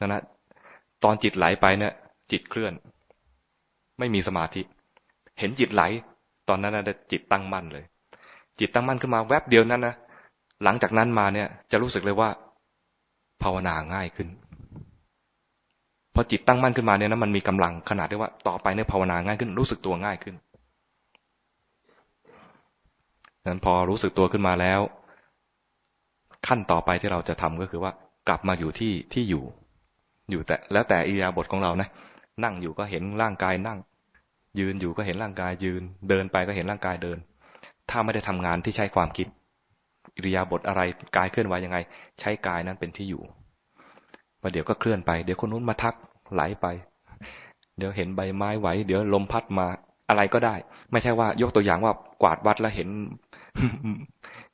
[0.00, 0.22] นะนะ
[1.04, 1.92] ตอนจิตไหลไปเนี่ย
[2.32, 2.72] จิตเคลื่อน
[3.98, 4.62] ไม่มีสมาธิ
[5.38, 5.82] เห็นจิตไหล
[6.48, 7.84] ตอนนั้นนะจิตตั้งมั่นเลย
[8.60, 9.94] จิตตั้งมั่นขึ้นมาแวบเดียวนั้นนะ
[10.64, 12.28] หลังจากนั้นมาเนี่ย จะรู้สึกเลยว่า
[13.42, 14.28] ภาวนาง่ายขึ้น
[16.14, 20.34] พอจิตตั้งมั่นขึ้นมาเนี่ยนะมันมีกำลังขนาดที่ว่า ต่อไปเนี่ยภาวนาง่ายขึ้น รู้สึกตัวง่ายขึ้น
[23.46, 24.80] นั้นพอรู้สึกตัวขึ้นมาแล้ว
[26.46, 27.92] ขั้นต่อไปที่เราจะทำก็คือว่า
[28.28, 29.42] กลับมาอยู่ที่ที่อยู่
[30.30, 31.88] อยู่แต่แล้วแต่อิยาบทของเรานะ
[32.42, 33.78] นั่งอยู่ก็เห็นร่างกายนั่ง
[34.58, 37.18] ยืนอยู่ก็เห็นร่างกายยืน เดินไปก็เห็นร่างกายเดิน
[37.90, 39.26] ถ้าไม่ได้ทำงานที่ใช้ความคิด
[40.16, 40.80] อิริยาบถอะไร
[41.16, 41.78] กายเคลื่อนไหวยังไง
[42.20, 43.22] ใช้กายนั้นเป็นที่อยู่
[44.42, 45.94] มาเดี๋ยวก็เคลื่อนไปเดี๋ยวคนนู้นมาทัก
[46.32, 46.66] ไหลไป
[47.78, 49.66] เดี๋ยวเห็นใบไม้ไหว เดี๋ยวลมพัดมา
[50.08, 50.54] อะไรก็ได้
[50.92, 51.92] ไม่ใช่ว่ายกตัวอย่างว่า
[52.22, 52.88] กวาดวัดแล้วเห็น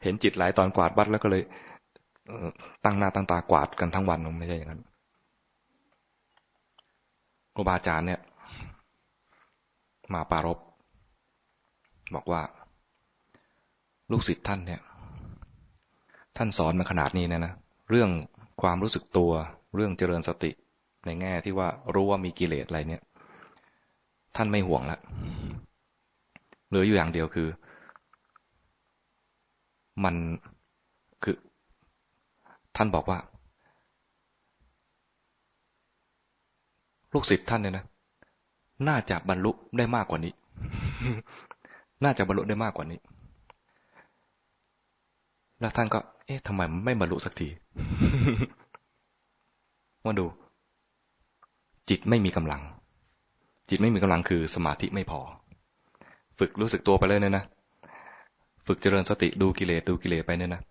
[0.03, 1.43] เห็นจิตไหลตอนกวาดวัดแล้วก็เลย
[2.85, 4.83] ตั้งหน้าตั้งตากวาดกันทั้งวันไม่ใช่อย่างนั้น
[7.55, 8.21] ครูบาอาจารย์เนี่ย
[10.15, 10.59] มาปารบ
[12.15, 12.43] บอกว่า
[14.11, 14.81] ลูกศิษย์ท่านเนี่ย
[16.37, 17.53] ท่านสอนมาขนาดนี้นะนะ
[17.91, 18.11] เรื่อง
[18.63, 19.31] ความรู้สึกตัว
[19.75, 20.51] เรื่องเจริญสติ
[21.07, 23.03] ในแง่ที่ว่ารู้ว่ามีกิเลสอะไรเนี่ย
[24.37, 25.01] ท่านไม่ห่วงแล้ว
[26.69, 27.49] เหลืออยู่อย่างเดียวคือ
[30.05, 30.15] มัน
[31.23, 31.37] คือ
[32.77, 33.19] ท่านบอกว่า
[37.13, 37.85] ลูกศิษย์ท่านเนี่ยนะ
[38.89, 40.33] น่าจะบรรลุได้มากกว่านี้
[42.05, 42.99] น่าจะบรรลุได้มากกว่านี้
[45.61, 47.49] แล้วท่านก็ เอ๊ะทำไมไม่บรรลุสักที
[50.05, 50.27] มาดู
[51.89, 52.63] จิตไม่มีกำลัง
[53.69, 55.21] จิตไม่มีกำลังคือสมาธิไม่พอ
[56.39, 57.45] ฝึกรู้สึกตัวไปเลยเนี่ยนะ
[58.67, 60.63] ฝึกเจริญสติดูกิเลสดูกิเลสไปเนี่ยนะ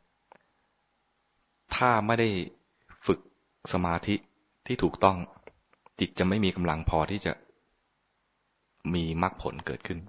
[1.75, 2.27] ถ้าไม่ได้
[3.07, 3.19] ฝึก
[3.73, 4.15] สมาธิ
[4.65, 5.17] ที่ถูกต้อง
[5.99, 7.33] จิตจะไม่มีกำลังพอที่จะ
[8.93, 9.99] มีมรรคผลเกิดขึ้น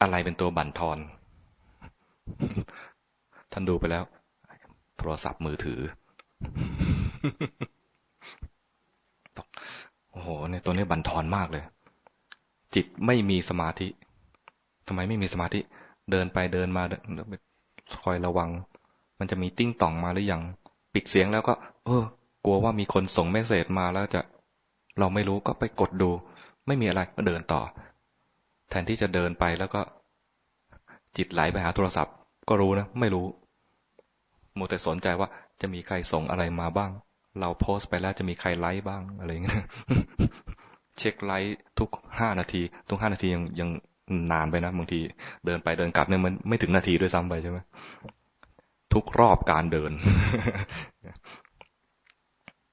[0.00, 0.98] อะไรเป็นตัวบั่นทอน
[3.52, 4.04] ท่านดูไปแล้ว
[4.98, 5.80] โทรศัพท์มือถือ
[10.10, 11.64] โอ้โหเนี่ยตัวนี้บั่นทอนมากเลย
[12.74, 13.88] จิตไม่มีสมาธิ
[14.86, 15.60] ทำไมไม่มีสมาธิ
[16.10, 16.82] เดินไปเดินมา
[18.02, 18.50] คอยระวัง
[19.18, 20.42] มันจะมีติ้งต่องมาหรือยัง
[20.94, 21.54] ปิดเสียงแล้วก็
[21.86, 22.04] เออ
[22.44, 24.20] กลัวว่ามีคนส่งเมสเซจมาแล้วจะ
[24.98, 26.10] เราไม่รู้ก็ไปกดดู
[26.66, 27.62] ไม่มีอะไรก็เดินต่อ
[28.70, 29.80] แทนที่จะเดินไปแล้วก็
[31.16, 32.14] จิตไหลไปหาโทรศัพท์
[32.48, 33.26] ก็รู้นะ ไม่รู้
[34.58, 35.28] มัวแต่สนใจว่า
[35.60, 36.90] จะมีใครส่งอะไรมาบ้าง
[37.40, 39.62] เราโพสต์ไปแล้วจะมีใครไลค์บ้างอะไรเงี้ย
[40.98, 43.68] เช็คไลค์ทุกห้านาที ทุกห้านาทียังยัง
[44.32, 45.00] นานไปนะบางที
[45.46, 47.58] เดินไปเดินกลับเนี่ยมันไม่ถึงนาทีด้วยซ้ำไปใช่ไหม
[48.94, 49.92] ทุกรอบการเดิน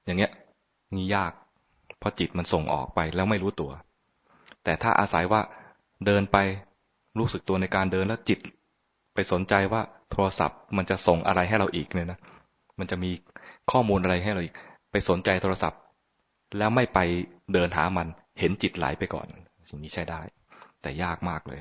[0.04, 0.32] อย่างเงี้ย
[0.96, 1.32] นี่ยาก
[2.04, 3.70] ราะจิตมันส่งออกไปแล้วไม่รู้ตัว
[4.64, 5.40] แต่ถ้าอาศัยว่า
[6.06, 6.36] เดินไป
[7.18, 8.38] รู้สึกตัวในการเดินแล้วจิต
[9.14, 12.18] ไปสนใจว่าโทรศัพท์มันจะส่งอะไรให้เราอีกเนี่ยนะ
[12.78, 13.10] มันจะมี
[13.70, 14.54] ข้อมูลอะไรให้เราอีก
[14.90, 15.80] ไปสนใจโทรศัพท์
[16.58, 16.98] แล้วไม่ไป
[17.52, 18.08] เดินหามัน
[18.40, 19.26] เห็นจิตไหลไปก่อน
[19.68, 20.20] สิ่งนี้ใช้ได้
[20.82, 21.58] แต่ยากมากเลย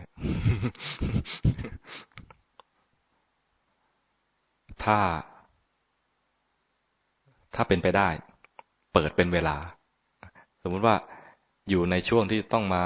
[4.84, 4.98] ถ้า
[7.56, 8.10] ถ้าเป็นไปได้
[8.94, 9.56] เปิดเป็นเวลา
[10.64, 10.96] สมมุติว่า
[11.70, 12.84] อยู่ในช่วงที่ต้องมา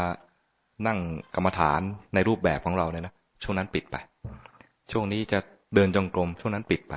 [0.87, 0.99] นั่ง
[1.35, 1.81] กรรมฐาน
[2.13, 3.13] ในรูปแบบของเราเนี่ยนะ
[3.43, 3.95] ช่วงนั้นปิดไป
[4.91, 5.39] ช่วงนี้จะ
[5.75, 6.93] เดินจงกรมช่วงนั้นปิดไป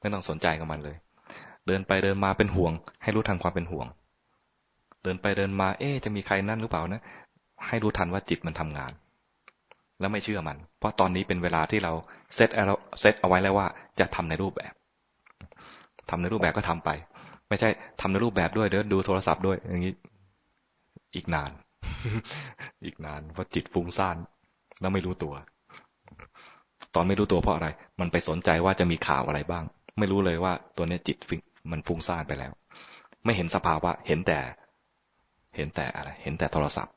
[0.00, 0.96] ไม่ต้องสนใจกับมันเลย
[1.66, 3.86] เดินไปเดินมาเป็นห่วง ให้รู้ทันความเป็นห่วง
[5.02, 7.02] เดินไปเดินมา เอ๊จะมีใครนั่นหรือเปล่านะ
[7.66, 8.92] ให้รู้ทันว่าจิตมันทำงาน
[10.00, 11.92] แล้วไม่เชื่อมัน เพราะตอนนี้เป็นเวลาที่เรา
[12.34, 12.64] เซตเอา
[13.00, 13.66] เซตเอาไว้แล้วว่า
[14.00, 14.72] จะทำในรูปแบบ
[16.10, 16.90] ทำในรูปแบบก็ทำไป
[17.48, 17.68] ไม่ใช่
[18.00, 19.94] ทำในรูปแบบด้วยเดินดูโทรศัพท์ด้วย อย่างนี้
[21.14, 21.50] อีกนาน
[22.84, 24.16] อีกนานเพราะจิตฟุ้งซ่าน
[24.80, 25.34] แล้วไม่รู้ตัว
[26.94, 27.68] ตอนไม่รู้ตัวเพราะอะไร
[28.00, 29.64] มันไปสนใจว่าจะมีข่าวอะไรบ้าง
[29.98, 31.16] ไม่รู้เลยว่าตัวนี้จิต
[31.70, 32.52] มันฟุ้งซ่านไปแล้ว
[33.24, 34.40] ไม่เห็นสภาวะ เห็นแต่
[35.56, 36.94] เห็นแต่อะไร เห็นแต่โทรศัพท์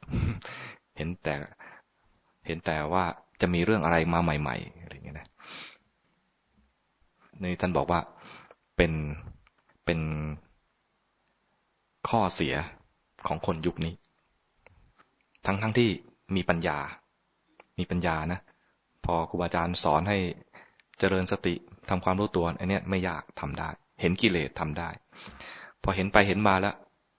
[0.98, 1.36] เห็นแต่
[2.48, 3.04] เห็นแต่ว่า
[3.42, 5.28] จะมีเรื่องอะไรมาใหม่ ๆ อะไรอย่างเงี้ยนะ
[7.44, 8.00] นี่ท่านบอกว่า
[8.78, 8.92] เป็น
[9.92, 10.10] เป็น
[12.10, 12.56] ข้อเสีย
[13.28, 13.94] ของคนยุคนี้
[15.46, 15.90] ทั้งทั้งที่
[16.36, 16.78] มีปัญญา
[17.80, 18.40] มีปัญญานะ
[19.06, 20.18] พอครูบาอาจารย์สอนให้
[21.00, 21.56] เจริญสติ
[21.90, 23.70] ทำความรู้ตัวอันนี้ไม่ยากทำได้
[24.02, 24.90] เห็นกิเลสทำได้
[25.84, 26.76] พอเห็นไปเห็นมาแล้ว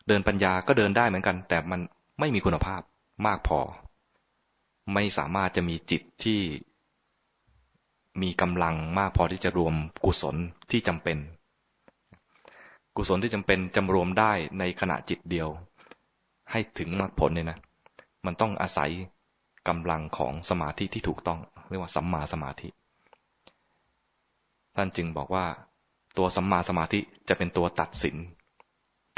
[0.08, 1.80] เดินปัญญาก็เดินได้เหมือนกัน แต่มัน
[2.20, 2.80] ไม่มีคุณภาพ
[3.26, 3.60] มากพอ
[4.94, 6.40] ไม่สามารถจะมีจิตที่
[8.22, 10.36] มีกำลังมากพอที่จะรวมกุศล
[10.70, 11.18] ที่จำเป็น
[12.96, 15.48] กุศลที่จำเป็นจำรวมได้ในขณะจิตเดียว
[16.50, 17.58] ให้ถึงมรรคผลเนี่ยนะ
[18.26, 18.90] มันต้องอาศัย
[19.68, 22.68] กำลังของสมาธิที่ถูกต้อง เรียกว่าสัมมาสมาธิ
[24.76, 25.46] ท่านจึงบอกว่า
[26.18, 28.16] ตัวสัมมาสมาธิจะเป็นตัวตัดสิน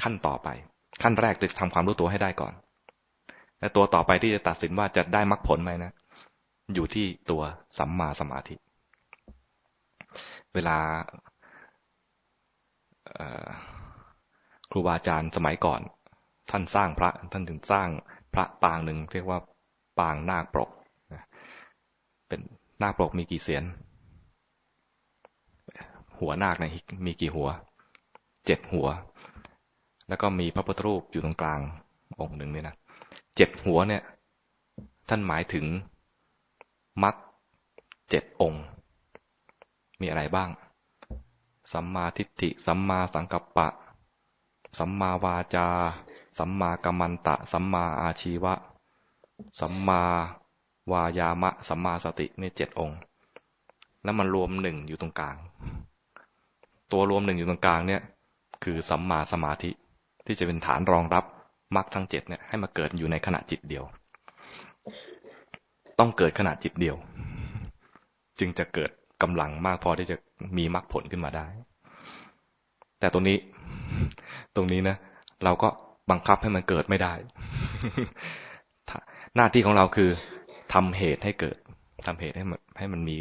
[0.03, 0.49] ขั้นต่อไป
[1.03, 2.53] ขั้นแรกคือทำความรู้ตัวให้ได้ก่อน
[3.61, 5.93] และตัวต่อไปที่จะตัดสินว่าจะได้มรรคผลไหมนะ
[6.75, 7.43] อยู่ที่ตัว
[7.79, 8.55] สัมมาสมาธิ
[10.55, 10.77] เวลา
[14.71, 15.81] ครูบาอาจารย์สมัยก่อน
[16.51, 17.89] ท่านสร้างพระท่านถึงสร้าง
[18.35, 19.39] พระปางหนึ่งเรียกว่า
[19.99, 20.71] ปางนาคปรก
[22.29, 22.41] เป็น
[22.83, 23.65] นาคปรกมีกี่เสียน
[26.19, 26.65] หัวนาคใน
[27.07, 27.49] มีกี่หัว
[28.47, 28.89] เจ็ดหัว
[30.09, 31.61] แล้วก็มีพระพุทธรูปอยู่ตรงกลาง
[32.21, 32.77] องค์หนึ่งเนี่ยนะ
[33.37, 34.03] เจ็ดหัวเนี่ย
[35.09, 35.65] ท่านหมายถึง
[37.03, 37.15] มรรค
[38.11, 38.65] เจ็ดองค์
[40.01, 40.49] มีอะไรบ้าง
[41.73, 43.69] สัมมาทิฏฐิ สัมมาสังกัปปะ
[44.79, 45.67] สัมมาวาจา
[46.39, 48.55] สัมมากัมมันตะ สัมมาอาชีวะ
[49.61, 50.03] สัมมา
[50.93, 52.99] วายามะ สัมมาสตินี่เจ็ดองค์
[54.05, 55.37] แล้วมันรวมหนึ่งอยู่ตรงกลาง
[56.93, 58.03] ตัวรวมหนึ่งอยู่ตรงกลางเนี่ย
[58.65, 59.71] คือสัมมาสมาธิ
[60.27, 61.25] ที่จะเป็นฐานรองรับ
[61.77, 63.85] มรรคทั้งเจ็ดเนี่ยให้มาเกิดอยู่ในขณะจิตเดียว
[65.99, 66.97] ต้องเกิดขณะจิตเดียว
[68.39, 68.91] จึงจะเกิด
[69.25, 70.17] กำลังมากพอที่จะ
[70.59, 71.47] มีมรรคผลขึ้นมาได้
[73.01, 73.37] แต่ตรงนี้
[74.57, 74.97] ตรงนี้นะ
[75.45, 75.69] เราก็
[76.11, 77.13] บังคับให้มันเกิดไม่ได้
[79.37, 80.11] หน้าที่ของเราคือ
[80.75, 81.57] ทำเหตุให้เกิด
[82.07, 83.17] ทำเหตุให้มันให้มันมี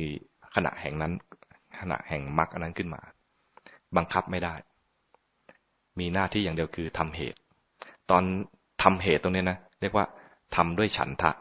[0.56, 1.14] ขณะแห่งนั้น
[1.82, 3.02] ขณะแห่งมรรคอันนั้นขึ้นมา
[3.98, 4.56] บังคับไม่ได้
[6.00, 7.40] มีหน้าที่อย่างเดียวคือทำเหตุ
[8.10, 8.24] ตอน
[8.84, 10.06] ทำเหตุตรงนี้นะเรียกว่า
[10.56, 11.32] ทำด้วยฉันทะ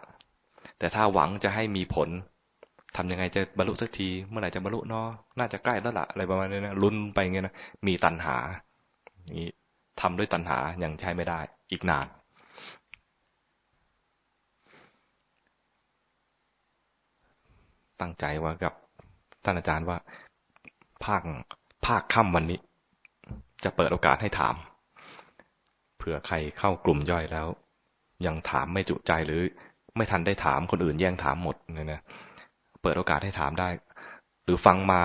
[0.79, 2.09] แต่ถ้าหวังจะให้มีผล
[2.96, 5.07] ทำยังไงจะบรรลุสักที เมื่อไหร่จะบรรลุเนาะ
[5.38, 7.55] น่าจะใกล้แล้วละอะไรประมาณนี้นะลุ้นไปเงี้ยนะ
[7.87, 8.37] มีตัณหา
[9.38, 9.48] นี้
[10.00, 12.07] ทำด้วยตัณหายังใช้ไม่ได้ อีกนาน
[18.00, 18.74] ตั้งใจว่ากับ
[19.44, 19.98] ท่านอาจารย์ว่า
[21.05, 21.22] ภาค
[21.87, 22.59] ภาคค่ำวันนี้
[23.64, 24.55] จะเปิดโอกาสให้ถาม
[25.96, 27.46] เผื่อใครเข้ากลุ่มย่อยแล้ว
[28.26, 29.42] ยังถามไม่จุใจหรือ
[29.96, 32.00] ไม่ทันได้ถามคนอื่นแย่งถามหมดเนี่ยนะ
[32.82, 33.68] เปิดโอกาสให้ถามได้
[34.44, 35.02] หรือฟังมา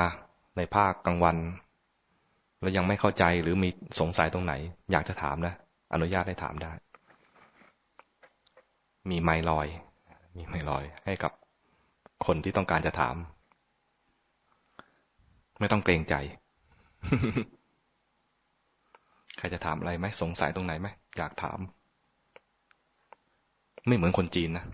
[0.57, 1.37] ในภาคกลางวัน
[2.61, 4.53] แล้วยังไม่เข้าใจหรือมีสงสัยตรงไหน
[4.91, 5.53] อยากจะถามนะ
[5.93, 6.71] อนุญาตให้ถามได้
[9.09, 9.67] มีไมลอย
[10.37, 11.31] มีไมลอย ให้กับ
[12.25, 13.15] คนที่ต้องการจะถาม
[15.59, 16.15] ไม่ต้องเกรงใจ
[19.37, 20.87] ใครจะถามอะไรไหมสงสัยตรงไหนไหม
[21.17, 21.59] อยากถาม
[23.87, 24.65] ไม่เหมือนคนจีนนะ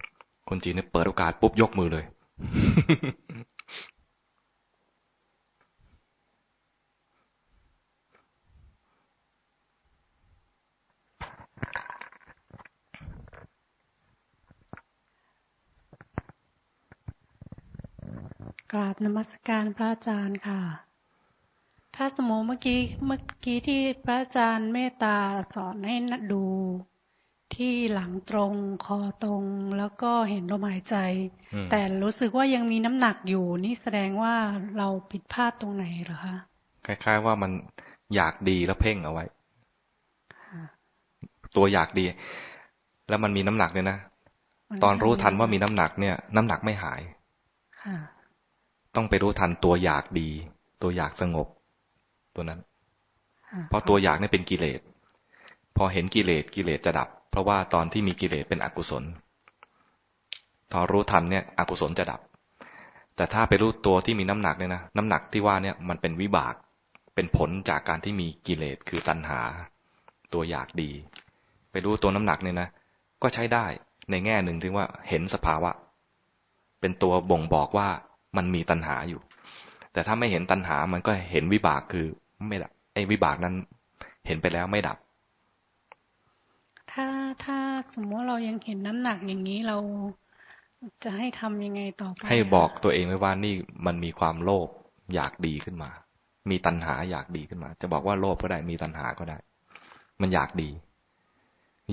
[0.50, 2.36] คนจีนเนี่ยเปิดโอกาสปุ๊บยกมือเลย ก
[18.78, 20.62] ราบนมัสการพระอาจารย์ค่ะ
[21.96, 25.18] ถ้าสมมติเมื่อกี้เมื่อกี้ที่พระอาจารย์เมตตา
[25.54, 25.96] สอนให้
[26.32, 26.44] ดู
[27.56, 28.54] ที่หลังตรง
[28.86, 29.44] คอตรง
[29.78, 30.96] แล้วก็เห็นลมหายใจ
[31.72, 34.34] แต่รู้สึกว่ายังมีน้ำหนักอยู่นี่แสดงว่า
[34.78, 36.36] เราผิดพลาดตรงไหนเหรอคะ
[36.86, 37.52] คล้าย ๆ ว่ามัน
[38.16, 39.26] อยากดีแล้วเพ่งเอาไว้
[41.56, 42.04] ตัวอยากดี
[43.10, 43.98] แล้วมันมีน้ำหนักเนี่ยนะ
[44.84, 47.02] ตอนรู้ทันว่ามีน้ำหนักเนี่ย น้ำหนักไม่หาย
[48.96, 50.30] ต้องไปรู้ทันตัวอยากดี
[50.82, 51.48] ตัวอยากสงบ
[52.36, 52.60] ตัวนั้น
[53.70, 54.80] เพราะตัวอยากนี่เป็นกิเลส
[55.78, 59.04] พอเห็นกิเลสกิเลสจะดับ เพราะว่าตอนที่มีกิเลสเป็นอกุศล
[60.72, 62.22] พอรู้ทันเนี่ยอกุศลจะดับ
[63.16, 66.54] แต่ถ้าไปรู้ตัวที่มีน้ำหนักเนี่ยนะน้ำหนักที่ว่าเนี่ยมันเป็นวิบาก
[67.16, 69.40] เป็นผลจากการที่มีกิเลสคือตัณหา
[70.34, 70.92] ตัวอยากดี
[71.72, 72.70] ไปรู้ตัวน้ำหนักเนี่ยนะ
[73.22, 73.66] ก็ใช้ได้
[74.12, 75.72] ในแง่หนึ่งที่ว่าเห็นสภาวะ
[76.80, 77.88] เป็นตัวบ่งบอกว่า
[78.38, 79.22] มันมีตัณหาอยู่
[79.94, 82.06] แต่ถ้าไม่เห็นตัณหามันก็เห็นวิบากคือ
[82.50, 83.56] ไม่ดับไอ้วิบากนั้น
[84.28, 84.98] เห็นไปแล้วไม่ดับ
[86.94, 87.08] ถ้า
[87.44, 87.58] ถ้า
[87.94, 89.78] สมมติเรายังเห็นน้ำหนักอย่างนี้เรา
[91.04, 93.54] จะให้ทำยังไงต่อไป ให้บอกตัวเองไว้ว่านี่
[93.86, 94.68] มันมีความโลภ
[95.16, 95.90] อยากดีขึ้นมา
[96.50, 99.38] มีตัณหาอยากดีขึ้นมา จะบอกว่าโลภก็ได้มีตัณหาก็ได้
[100.22, 100.70] มันอยากดี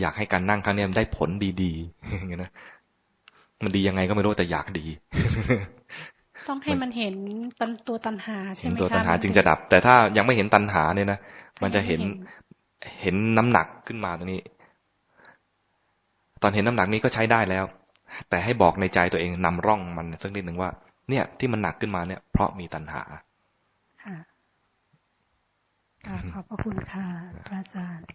[0.00, 1.30] อยากให้การนั่งครั้งนี้มันได้ผล
[1.62, 2.50] ดีๆอย่างเงี้ยนะ
[3.64, 4.86] มันดียังไงก็ไม่รู้แต่อยากดี
[6.48, 7.14] ต้องให้มันเห็น
[7.60, 11.18] ตันตัวตันหาใช่ไหมคะตัวตันหาจึงจะดับ แต่ถ้ายังไม่เห็นตันหาเนี่ยนะ
[11.62, 12.00] มันจะเห็น
[13.02, 14.40] เห็นน้ำหนักขึ้นมาตรงนี้
[16.42, 17.64] ตอนเห็นน้ำหนักนี้ก็ใช้ได้แล้ว
[18.28, 20.70] แต่ให้บอกในใจตัวเองนำร่องมันสักนิดหนึ่งว่า
[21.08, 23.02] เนี่ยที่มันหนักขึ้นมาเนี่ย เพราะมีตันหา
[24.04, 24.16] ค่ะ
[26.34, 27.06] ขอบพระคุณค่ะ
[27.50, 28.06] อาจารย์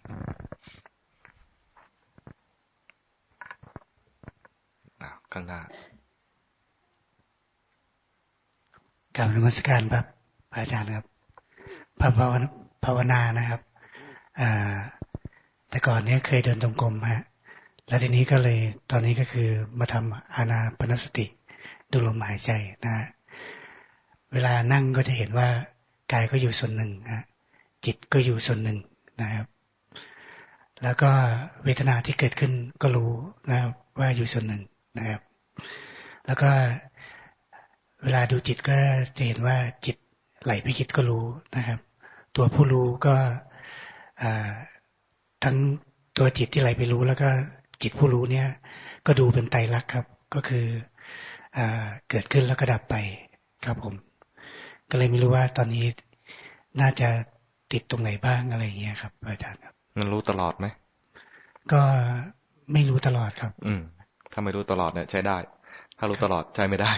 [5.32, 5.60] ข้างหน้า
[9.16, 10.04] กับนมัสการครับ
[10.54, 11.04] อาจารย์ครับ
[12.00, 12.08] พระ
[12.84, 13.60] ภาวนานะครับ
[15.68, 17.24] แต่ก่อนเนี้ยเคยเดินตรงกรมฮะ
[17.88, 18.58] แล้วทีนี้ก็เลย
[18.90, 21.26] ตอนนี้ก็คือมาทำอานาปนสติ
[21.92, 22.50] ดูลมหายใจ
[22.84, 22.94] นะ
[24.32, 25.48] เวลานั่งก็จะเห็นว่า
[26.12, 27.24] กายก็อยู่ส่วนหนึ่งฮะ
[27.84, 28.78] จิตก็อยู่ส่วนหนึ่ง
[29.20, 29.46] นะครับ
[30.82, 31.10] แล้วก็
[31.64, 33.12] เวทนาที่เกิดขึ้นก็รู้
[33.50, 33.60] นะ
[33.98, 34.62] ว่าอยู่ส่วนหนึ่ง
[34.98, 35.20] นะครับ
[36.26, 36.50] แล้วก็
[38.02, 38.78] เวลาดูจิตก็
[39.16, 39.96] จะเห็นว่าจิต
[40.44, 41.24] ไหลไปคิดก็รู้
[41.56, 41.78] นะครับ
[42.36, 43.16] ตัวผู้รู้ก็
[45.44, 45.56] ทั้ง
[46.18, 47.30] ตัวจิตที่ไหลไปรู้แล้วก็
[47.82, 48.48] จิตผู้รู้เนี่ย
[49.06, 50.66] ก็ดูเป็นไตรลักษณ์ครับ ก็คือ
[51.56, 51.58] อ
[52.10, 52.96] เกิดขึ้นแล้วก็ดับไป
[53.64, 53.94] ครับผม
[54.90, 55.86] ก็เลยไม่รู้ว่าตอนนี้
[56.80, 57.08] น่าจะ
[57.72, 60.66] ติดตรงไหนบ้างอะไรเงี้ยครับ อาจารย์ครับ มันรู้ตลอดไหม
[61.72, 61.82] ก็
[62.72, 63.82] ไม่รู้ตลอดครับ อืม
[64.32, 65.36] ถ้าไม่รู้ตลอดเนี่ยใช้ได้
[65.98, 66.92] ถ้ารู้ตลอดใช้ไม่ได้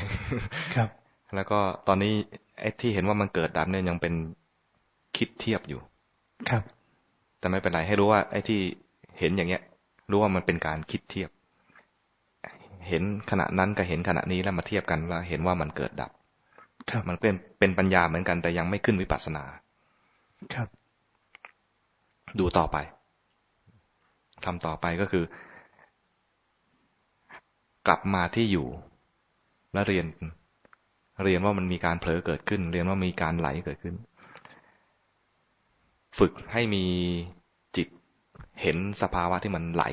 [0.77, 0.89] ครับ
[1.35, 2.13] แล้วก็ตอนนี้
[2.61, 4.15] ไอ้ที่เห็นว่ามันเกิดดับเนี่ยยังเป็น
[5.17, 5.81] คิดเทียบอยู่
[6.51, 6.63] ครับ
[7.39, 8.61] แต่ไม่เป็นไรให้รู้ว่า ไอ้ที่
[9.19, 9.63] เห็นอย่างเงี้ย
[10.11, 11.31] รู้ว่ามันเป็นการคิดเทียบ
[12.89, 16.11] เห็นขณะนั้นกับเห็นขณะนี้แล้วมาเทียบกันแล้วเห็นว่ามันเกิดดับ
[16.91, 19.45] ครับมันเป็นเป็นปัญญาเหมือนกันแต่ยังไม่ขึ้นวิปัสสนา
[20.55, 20.69] ครับ
[22.39, 22.77] ดูต่อไป
[24.45, 25.25] ทำต่อไปก็คือ
[27.87, 28.67] กลับมาที่อยู่
[29.73, 30.07] แล้วเรียน
[31.25, 33.95] เรียนว่ามันมีการเผลอเกิดขึ้น เรียนว่ามีการไหลเกิดขึ้น
[36.19, 36.85] ฝึกให้มี
[37.77, 37.89] จิต
[38.63, 39.85] เห็นสภาวะที่มันไหล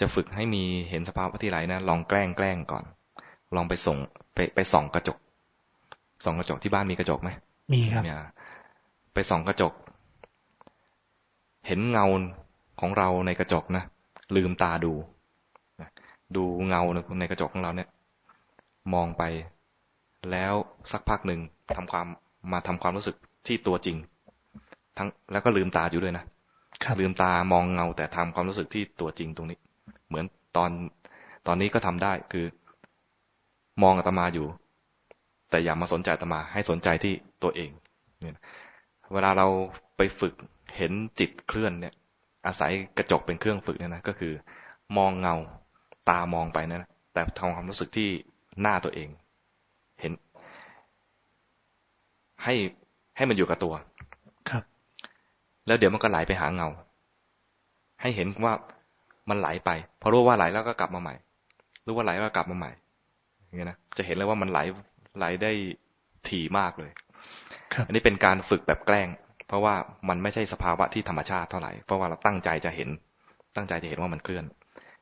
[0.00, 2.84] จะฝึกให้มีเห็นสภาวะที่ไหลนะลองแกล้งแกล้งก่อน
[3.56, 3.96] ลองไปส่ง
[4.34, 5.18] ไปไปส่องกระจก
[6.24, 7.30] ส่องกระจกที่บ้านมีกระจกไหม
[7.72, 8.18] มีครับเนี่ย
[9.14, 9.72] ไปส่องกระจก
[11.66, 12.06] เห็นเงา
[12.80, 13.84] ของเราในกระจกนะ
[14.36, 14.92] ลืมตาดู
[15.80, 15.88] นะ
[16.36, 16.82] ดูเงา
[17.20, 17.88] ในกระจกของเราเนี่ย
[18.94, 19.22] มองไป
[20.30, 20.54] แล้ว
[20.92, 21.40] สักพักหนึ่ง
[21.76, 22.06] ทำความ
[22.52, 23.96] มาทำความรู้สึกที่ตัวจริง
[24.96, 26.35] ทั้งแล้วก็ลืมตาอยู่ด้วยนะครับ
[27.00, 29.58] ลืมตามองเงาแต่ทำความรู้สึกที่ตัวจริงตรงนี้
[30.08, 30.24] เหมือน
[30.56, 30.70] ตอน
[31.46, 32.46] ตอนนี้ก็ทำได้คือ
[33.82, 34.46] มองอาตมาอยู่
[35.50, 37.70] แต่อย่ามาสนใจอาตมา ให้สนใจที่ตัวเอง
[38.20, 38.36] เนี่ย
[39.12, 39.46] เวลาเรา
[39.96, 40.34] ไปฝึก
[40.76, 41.94] เห็นจิตเคลื่อนเนี่ย
[42.46, 44.32] อาศัยกระจกเป็นเครื่องฝึกเนี่ยนะก็คือ
[44.96, 45.34] มองเงา
[46.10, 48.08] ตามองไปนะแต่ทำความรู้สึกที่
[48.60, 49.08] หน้าตัวเอง
[50.00, 50.12] เห็น
[52.44, 52.54] ให้
[53.16, 53.74] ให้มันอยู่กับตัว
[55.66, 56.68] แล้วเดี๋ยวมันก็ไหลไปหาเงา
[58.00, 58.54] ให้เห็นว่า
[59.30, 61.14] มันไหลไป พอรู้ว่าไหลแล้วก็กลับมาใหม่
[61.86, 62.70] รู้ว่าไหลแล้วก็กลับมาใหม่
[63.46, 64.58] อย่างเงี้ยนะจะเห็นเลยว่ามันไหล
[65.18, 65.52] ไหลได้
[66.28, 66.90] ถี่มากเลย
[67.74, 69.08] ครับอันนี้เป็นการฝึกแบบแกล้ง
[69.48, 69.74] เพราะว่า
[70.08, 72.88] มันไม่ใช่สภาวะที่ธรรมชาติเท่าไหร่ เพราะว่าเราตั้งใจจะเห็น
[73.56, 74.44] ตั้งใจจะเห็นว่ามันเคลื่อน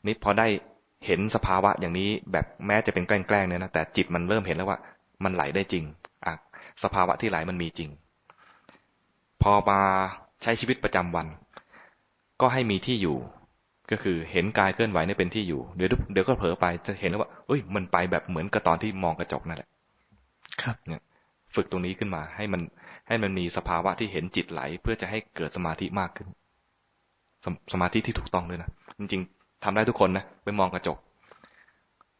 [0.06, 0.46] นี่พอได้
[1.06, 4.78] เห็นสภาวะอย่างนี้แบบแม้จะเป็นแกล้งๆเนี่ยนะแต่จิตมันเริ่มเห็นแล้วว่า
[5.24, 5.84] มันไหลได้จริง
[6.26, 6.34] อะ
[6.82, 7.90] สภาวะที่ไหลมันมีจริง
[9.42, 9.82] พอมา
[10.44, 11.26] ใช้ชีวิตประจำวัน
[12.40, 13.16] ก็ให้มีที่อยู่
[13.90, 19.68] ก็คือเห็นกายเคลื่อนไหวเนี่ยเป็นที่อยู่ เดี๋ยวเดี๋ยวก็เผลอไปจะเห็นแล้วว่าเอ้ย มันไปแบบเหมือนกับตอนที่มองกระจกนั่นแหละ
[20.62, 21.02] ครับเนี่ย
[21.54, 22.60] ฝึกตรงนี้ขึ้นมาให้มัน
[23.08, 26.28] ให้มันมีสภาวะที่เห็นจิตไหล เพื่อจะให้เกิดสมาธิมากขึ้น
[27.44, 30.98] สมสมาธิที่ถูกต้องด้วยนะจริงๆทำได้ทุกคนนะไปมองกระจก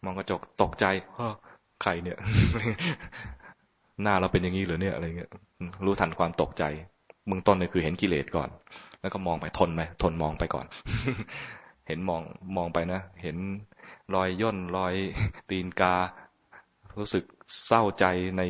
[0.05, 0.85] มองกระจกตกใจ
[1.15, 1.33] เฮ้อ
[1.83, 2.19] ใครเนี่ย
[4.03, 5.31] หน้าเราเป็นอย่างนี้เหรอเนี่ยอะไรเงี้ย
[5.85, 6.65] รู้ทันความตกใจ
[7.27, 8.49] เบื้องต้นเนี่ยคือเห็นกิเลสก่อน
[9.01, 10.67] แล้วก็มองไปทนไปทนมองไปก่อน
[11.87, 12.23] เห็นมอง
[12.57, 13.37] มองไปนะ เห็น
[14.15, 14.95] รอยย่นรอย
[15.51, 15.95] ตีนกา
[16.99, 17.25] รู้สึก
[17.67, 18.05] เศร้าใจ
[18.39, 18.43] ใน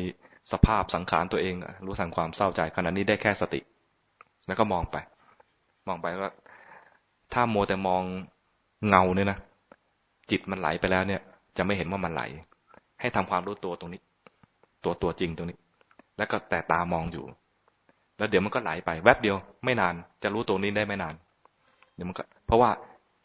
[0.51, 3.59] สภาพสังขารตัวเอง รู้ทันความเศร้าใจขณะนี้ได้แค่สติ
[4.47, 4.97] แล้วก็มองไป
[5.87, 6.31] มองไปว่า
[7.33, 8.03] ถ้าโมแต่มอง
[8.89, 9.39] เงาเนี่ยนะ
[10.31, 11.21] จิตมันไหลไปแล้วเนี่ย
[11.57, 12.21] จะไม่เห็นว่ามันไหล
[13.01, 14.01] ให้ทำความรู้ตัวตรงนี้
[14.83, 15.57] ตัวตัวจริงตรงนี้
[16.17, 17.25] แล้วก็แต่ตามองอยู่
[18.17, 21.15] แล้วเดี๋ยวมันก็ไหลไปแวบเดียวไม่นาน จะรู้ตัวนี้ได้ไม่นาน
[21.95, 22.69] เดี๋ยวมันก็ เพราะว่า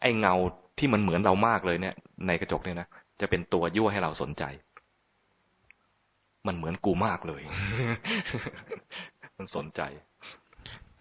[0.02, 0.34] ไอ้เงา
[0.78, 1.94] ที่มันเหมือนเรามากเลยเนี่ย
[2.26, 2.88] ในกระจกเนี่ยนะ
[3.20, 4.44] จะเป็นตัวยั่วให้เราสนใจ
[6.46, 7.42] มันเหมือนกูมากเลย
[9.38, 9.80] มันสนใจ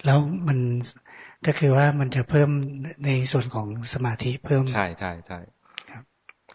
[0.06, 0.60] แล้วมัน
[1.46, 2.50] ก็คือว่ามันจะเพิ่ม
[3.06, 5.40] ในส่วนของสมาธิเพิ่ม ใช่ใช่ใช่
[5.92, 6.04] ครับ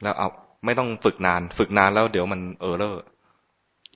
[0.03, 0.29] แล้วเอา
[0.65, 3.03] ไม่ต้องฝึกนาน ฝึกนานแล้วเดี๋ยวมันเออเลอร์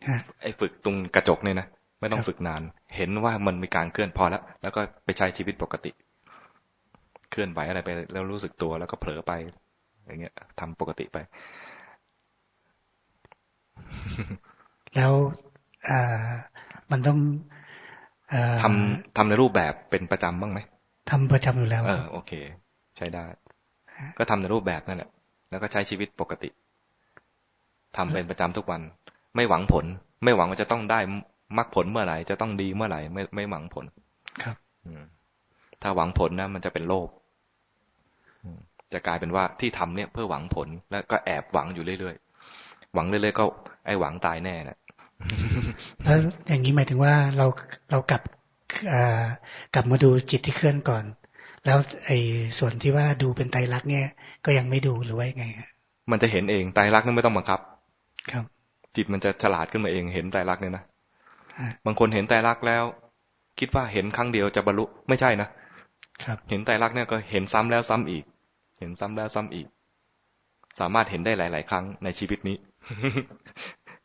[0.08, 1.66] ฮะไอ้ฝึกตรงกระจกเนี่ยนะ
[2.00, 2.62] ไม่ต้อคงรับฝึกนาน
[2.96, 5.90] เห็นว่ามันมีการเคลื่อนพอแล้ว แล้วก็ไปใช้ชีวิตปกติ
[7.30, 9.32] เคลื่อนไหวอะไรไป แล้วรู้สึกตัวแล้วก็เผลอไป
[10.06, 11.18] อย่างเงี้ยทำปกติไป
[14.96, 15.12] แล้ว
[15.88, 16.26] อ่า
[16.90, 17.18] มันต้อง
[18.30, 20.60] เอ่อทำทำในรูปแบบเป็นประจำบ้างไหม
[21.10, 22.32] ทำประจำอยู่แล้วเอคอรับโอเค
[22.96, 23.24] ใช้ได้
[23.98, 25.10] ฮะก็ทำในรูปแบบนั่นแหละ
[25.50, 26.48] แล้วก็ใช้ชีวิตปกติ
[27.96, 28.80] ทำเป็นประจำทุกวัน
[29.36, 29.84] ไม่หวังผล
[30.24, 31.00] ไม่หวังว่าจะต้องได้
[31.56, 33.84] มรรคผลเมื่อไหร่จะต้องดีเมื่อไหร่ไม่ไม่หวังผล
[34.42, 34.56] ครับ
[34.86, 35.02] อืม
[35.82, 37.08] ถ้าหวังผลนะมันจะเป็นโลภ
[38.44, 38.58] อืม
[38.92, 43.44] จะกลายเป็นว่าที่ทำเนี่ยเพื่อหวังผลแล้วก็แอบหวังอยู่เรื่อยๆหวังเรื่อยๆก็
[43.86, 44.78] ไอ้หวังตายแน่แหละ
[46.04, 47.46] แล้วอย่างนี้หมายถึงว่าเรา
[47.90, 48.22] เรากลับ
[48.92, 49.24] อ่า
[49.74, 51.04] กลับมาดูจิตที่เคลื่อนก่อน
[51.66, 52.18] แล้วไอ้
[52.58, 54.06] ส่วนที่ว่าดูเป็นไตรลักษณ์เนี่ย
[54.44, 55.68] ก็ยังไม่ดูหรือว่ายังไงฮะ
[56.10, 57.60] มันจะเห็นเองไตรลักษณ์นั่นไม่ต้องบังคับ
[58.32, 58.44] ครับ
[58.96, 60.88] จิตมันจะฉลาดขึ้นมาเองเห็นไตรลักษณ์เนี่ยนะฮะ
[61.86, 62.84] บางคนเห็นไตรลักษณ์แล้ว
[63.58, 65.48] คิดว่าเห็นครั้งเดียวจะบรรลุไม่ใช่นะ
[66.24, 68.24] ครับเห็นไตรลักษณ์เนี่ยก็เห็นซ้ำแล้วซ้ำอีก
[68.78, 69.66] เห็นซ้ำแล้วซ้ำอีก
[70.78, 72.56] สามารถเห็นได้หลาย ๆ ครั้งในชีวิตนี้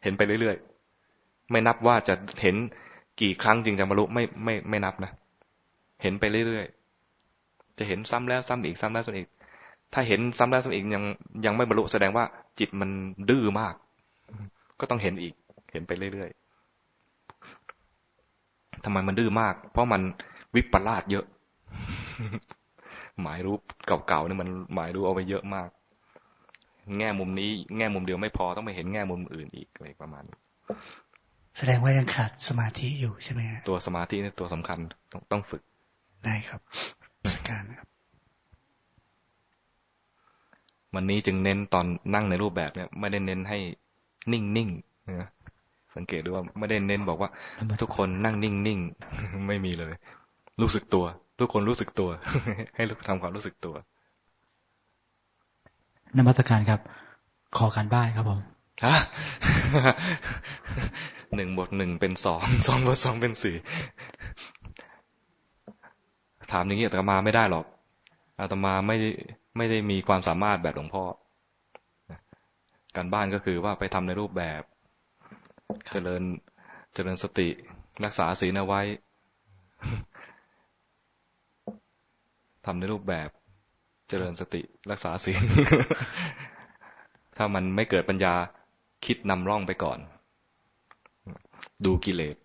[0.04, 2.56] เห็นไปเรื่อยๆไม่นับว่าจะเห็น
[3.22, 5.12] กี่ครั้งจึงจะบรรลุไม่ไม่ไม่นับนะ
[6.02, 9.28] เห็นไปเรื่อยๆจะเห็นซ้ำแล้วซ้ำอีกซ้ำแล้วซ้ำอีก
[9.94, 11.04] ถ้าเห็นซ้ำแล้วซ้ำอีกยัง
[11.46, 12.26] ยังไม่บรรลุแสดงว่า
[12.60, 12.90] จิตมัน
[13.30, 13.74] ดื้อมาก
[14.80, 15.34] ก็ต้องเห็นอีก
[15.72, 16.43] เห็นไปเรื่อยๆ
[18.86, 20.02] ทำไมมันดื้อมาก เพราะมัน
[20.56, 21.26] วิปลาสเยอะ
[23.22, 23.56] หมายรู้
[24.08, 25.70] เก่าๆนี่มันหมายรู้เอาไปเยอะมาก
[27.00, 30.38] แง่มุมนี้ แง่มุมเดียวไม่พอต้องไปเห็นแง่มุมอื่นอีกอะไรประมาณนี้
[31.58, 34.80] แสดงว่ายังขาดสมาธิอยู่ใช่ไหมฮะตัวสมาธินี่ตัวสำคัญ
[35.12, 35.62] ต้องต้องฝึก
[36.26, 36.62] ได้ครับ
[37.34, 37.88] สการนะครับ
[40.96, 43.58] วันนี้จึงเน้นตอนนั่งในรูปแบบเนี่ย ไม่ได้เน้นให้
[44.32, 45.30] นิ่งๆนะ
[45.96, 47.30] สังเกตดูว่าไม่ได้เน้นบอกว่า
[47.82, 49.94] ทุกคนนั่งนิ่งๆไม่มีเลย
[50.62, 51.06] รู้สึกตัว
[51.40, 52.10] ทุกคนรู้สึกตัว
[52.76, 53.76] ให้ทำความรู้สึกตัว
[56.18, 56.80] นมัสการครับ
[57.58, 58.40] ขอการบ้านครับผม
[58.86, 58.96] ฮะ
[61.36, 63.56] หนึ่งบวกหนึ่งเป็นสองสองบวกสองเป็นสี่
[66.52, 67.66] ถามอย่างนี้อาตมาไม่ได้หรอก
[68.42, 68.96] อาตมาไม่
[69.58, 71.04] ไม่ได้มีความสามารถแบบหลวงพ่อ
[72.96, 74.62] การบ้านก็คือว่าไปทำในรูปแบบ
[75.92, 76.24] เจริญ
[76.94, 77.48] เจริญสติ
[78.06, 78.82] รักษาศีลเอาไว้
[82.66, 83.30] ทำในรูปแบบ
[84.10, 84.62] เจริญสติ
[84.92, 85.44] รักษาศีล
[87.38, 88.34] ถ้ามันไม่เกิดปัญญา
[89.06, 90.00] คิดนำร่องไปก่อน
[91.86, 92.36] ดูกิเลส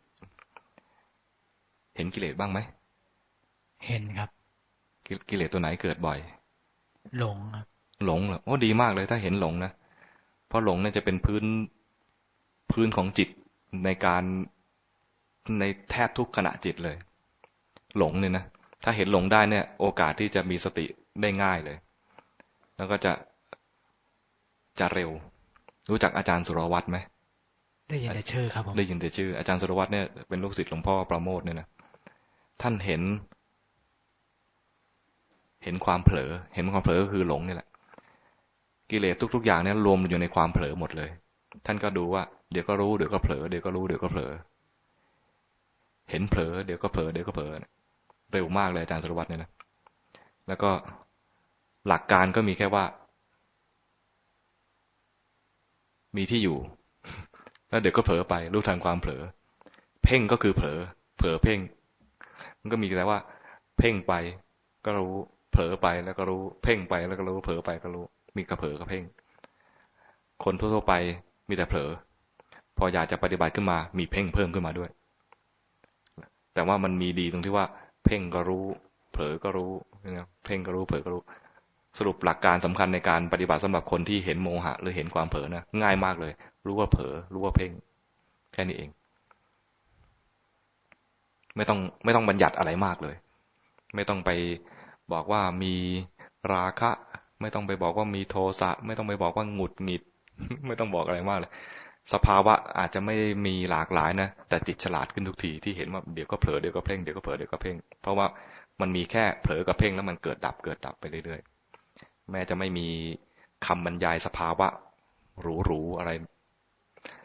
[1.96, 2.58] เห็นกิเลสบ้างไหม
[3.86, 4.30] เห็นครับ
[5.28, 6.18] กิเลสตัวไหนเกิดบ่อย
[7.18, 7.66] หลงครับ
[8.04, 9.72] หลงเหรอโอ้ดีมากเลยถ้าเห็นหลงนะ
[10.48, 11.44] เพราะหลงเนี่ยจะเป็นพื้น
[12.72, 13.28] พื้นของจิต
[13.84, 14.22] ในการ
[15.60, 16.96] ในแทบทุกขณะจิตเลย
[17.98, 18.44] หลงเนี่ยนะ
[18.84, 20.86] ถ้าเห็นหลงได้เนี่ย โอกาสที่จะมีสติ
[21.22, 21.76] ได้ง่ายเลย
[22.76, 23.12] แล้วก็จะ
[24.80, 25.10] จะเร็ว
[25.90, 26.98] รู้จักอาจารย์สุรวัตรไหม
[27.90, 31.68] ได้ยินแต่ชื่อครับผมได้ยินแต่ชื่อ อาจารย์สุรวัตรเนี่ยเป็นลูกศิษย์หลวงพ่อประโมทเนี่ยนะ
[32.62, 33.02] ท่านเห็น
[35.64, 37.68] เห็นความเผลอ เห็นความเผลอก็คือหลงนี่แหละ
[38.90, 41.10] กิเลสทุก ๆ อย่างเนี่ยรวมอยู่ในความเผลอหมดเลย
[41.66, 42.22] ท่านก็ดูว่า
[42.52, 44.32] เดี๋ยวก็รู้เดี๋ยวก็เผลอเดี๋ยวก็รู้เดี๋ยวก็เผลอ
[46.10, 47.52] เห็นเผลอเดี๋ยวก็เผลอเดี๋ยวก็เผลอ
[48.32, 49.50] เร็วมากเลยอาจารย์สรวัตรเนี่ยนะ
[50.48, 50.70] แล้วก็
[51.88, 52.84] หลักการก็มีแค่ว่า
[56.16, 56.58] มีที่อยู่
[57.70, 59.22] แล้วเดี๋ยวก็เผลอไป รู้ทันความเผลอ
[60.04, 60.78] เพ่งก็คือเผลอ
[61.16, 61.58] เผลอเพ่ง
[62.60, 63.18] มันก็มีแต่ว่า
[63.78, 64.14] เพ่งไป
[64.84, 65.14] ก็รู้
[65.52, 68.04] เผลอไปแล้วก็รู้ เพ่งไปแล้วก็รู้ เผลอไปก็รู้
[68.36, 69.04] มีกระเผลอกับเพ่ง
[70.44, 70.94] คนทั่วๆไป
[71.48, 71.90] มีแต่เผลอ
[72.78, 74.90] พออยากจะปฏิบัติขึ้นมา มีเพ่งเพิ่มขึ้นมาด้วย
[76.54, 77.64] แต่ว่ามันมีดีตรงที่ว่า
[78.04, 78.64] เพ่งก็รู้
[79.12, 79.72] เผลอก็รู้
[80.04, 81.22] นะเพ่งก็รู้เผลอก็รู้
[81.98, 86.32] สรุปหลักการสำคัญในการปฏิบัติสำหรับคนที่เห็นโมหะ หรือเห็นความเผลอนะง่ายมากเลย
[86.66, 87.70] รู้ว่าเผลอรู้ว่าเพ่ง
[88.52, 88.90] แค่นี้เอง
[91.56, 93.16] ไม่ต้องไม่ต้องบัญญัติอะไรมากเลย
[93.94, 94.30] ไม่ต้องไป
[95.12, 95.74] บอกว่ามี
[96.52, 96.90] ราคะ
[97.40, 100.02] ไม่ต้องไปบอกว่ามีโทสะ ไม่ต้องไปบอกว่าหงุดหงิด
[100.66, 101.52] ไม่ต้องบอกอะไรมากเลย
[102.12, 103.14] สภาวะอาจจะไม่
[103.46, 108.26] มีหลากหลายนะ แต่ติดฉลาดขึ้นทุกทีที่เห็นว่าเดี๋ยวก็เผลอเดี๋ยวก็เพ่งเดี๋ยวก็เผลอเดี๋ยวก็เพ่ง เพราะว่า
[108.80, 112.86] มันมีแค่เผลอกับเพ่งแล้วมันเกิดดับเกิดดับไปเรื่อยๆ แม้จะไม่มี
[113.66, 114.68] คำบรรยายสภาวะ
[115.40, 116.10] หรูๆอะไร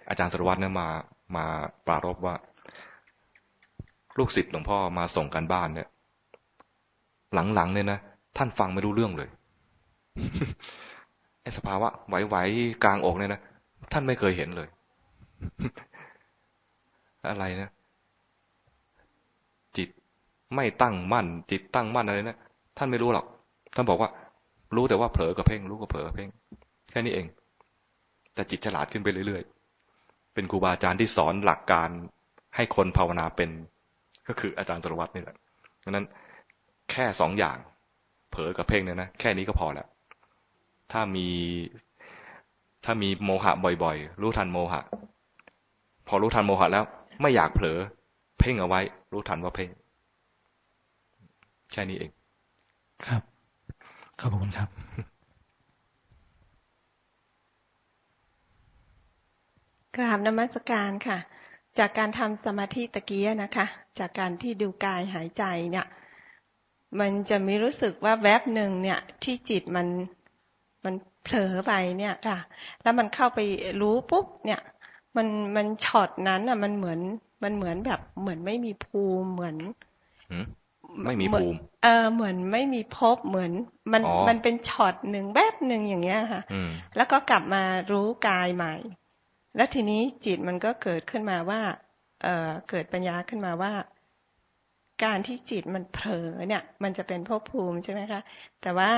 [0.09, 0.87] อาจารย์สรวัตรเนี่ยมา
[1.35, 1.45] มา
[1.87, 2.35] ปรารบว่า
[4.17, 5.87] ลูกศิษย์หลวงพ่อมาส่งกันบ้านเนี่ย
[7.55, 7.99] หลังๆเนี่ยนะ
[8.37, 9.29] ท่านฟังไม่รู้เรื่องเลย
[11.43, 13.41] ไอ้สภาวะไหวๆกลางอกเนี่ยนะ
[13.93, 14.67] ท่านไม่เคยเห็นเลย
[17.29, 17.69] อะไรนะ
[19.77, 19.89] จิต
[20.55, 22.37] ไม่ตั้งมั่น จิตตั้งมั่นอะไรนะ
[22.77, 23.25] ท่านไม่รู้หรอก
[23.75, 24.09] ท่านบอกว่า
[24.75, 26.29] รู้แต่ว่าเผลอกับเพ่ง รู้กับเผลอเพ่ง
[26.91, 27.25] แค่นี้เอง
[28.33, 31.89] แต่จิตฉลาดขึ้นไปเรื่อยๆ เป็นครูบาอาจารย์ที่สอนหลักการ
[32.55, 33.49] ให้คนภาวนาเป็น
[34.27, 35.35] ก็คืออาจารย์สรวัตรนี่แหละ
[35.83, 36.05] ดังนั้น
[36.91, 37.57] แค่สองอย่าง
[38.31, 39.87] เผลอกับเพ่งเนี่ยนะแค่นี้ก็พอแล้ว
[40.93, 41.27] ถ้ามี
[42.85, 43.51] ถ้ามีโมหะ
[43.83, 44.81] บ่อยๆ รู้ทันโมหะ
[46.07, 46.85] พอรู้ทันโมหะแล้ว
[47.21, 47.77] ไม่อยากเผลอ
[48.39, 48.81] เพ่งเอาไว้
[49.11, 49.69] รู้ทันว่าเพ่ง
[51.71, 52.11] แค่นี้เอง
[53.05, 53.21] ครับ
[54.19, 54.69] ขอบคุณครับ
[59.95, 61.17] กราบนมัสการค่ะ
[61.79, 63.65] จากการทำสมาธิตะกี้นะคะ
[63.99, 65.87] จากการที่ดูกายหายใจเนี่ย
[66.99, 69.87] มันจะมีรู้สึกว่าแวบหนึ่งเนี่ย ที่จิตมัน
[70.85, 72.39] มันเผลอไปเนี่ยค่ะ
[72.81, 73.39] แล้วมันเข้าไป
[73.81, 74.61] รู้ปุ๊บเนี่ย
[75.17, 76.99] มันมันช็อตนั้นอะ มันเหมือน
[77.43, 79.55] มันเหมือนแบบเหมือนไม่มีภูมิเหมือน
[81.03, 83.51] ไม่มีภูมิ เออเหมือนไม่มีพบเหมือน
[83.93, 86.41] มันมันเป็นช็อตหนึ่งแวบหนึ่งอย่างเงี้ยค่ะ
[86.95, 88.75] แล้วก็กลับมารู้กายใหม่
[89.55, 91.61] แล้วทีนี้จิตมันก็เกิดขึ้นมาว่า
[92.21, 93.73] เออเกิดปัญญาขึ้นมาว่า
[95.03, 98.21] การที่จิตมันเผลอเนี่ย มันจะเป็นภพภูมิใช่ไหมคะ
[98.61, 98.91] แต่ว่า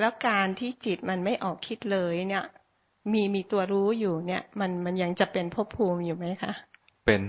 [0.00, 2.44] แล้วการที่จิตมันไม่ออกคิดเลยเนี่ย
[3.12, 6.52] มีมีตัวรู้อยู่เนี่ย มันมันยังจะเป็นภพภูมิอยู่ไหมคะ
[7.06, 7.20] เป็น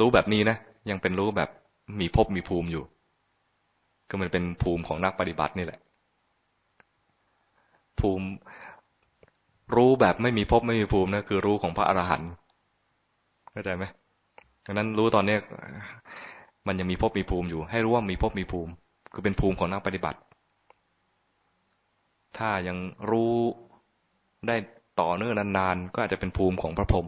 [0.00, 0.56] รู้แบบนี้นะ
[0.90, 1.50] ยังเป็นรู้แบบ
[2.00, 2.84] มีภพมีภูมิอยู่
[4.08, 5.80] ก็มันเป็นภูมิของนักปฏิบัตินี่แหละ
[8.00, 8.26] ภูมิ
[9.76, 12.30] รู้แบบไม่มีภพไม่มีภูมินะคือรู้ของพระอรหันต์
[13.52, 13.84] เข้าใจไหม
[14.64, 15.36] ดังนั้นรู้ตอนนี้
[16.66, 18.72] มันยังมีภพมีภูมิอยู่ ให้รู้ว่ามีภพมีภูมิ
[19.12, 20.18] คือเป็นภูมิของนักปฏิบัติ
[22.38, 22.76] ถ้ายัง
[23.10, 23.34] รู้
[24.48, 24.56] ได้
[25.00, 27.06] ต่อเนื่องนานๆ ก็อาจจะเป็นภูมิของพระพรหม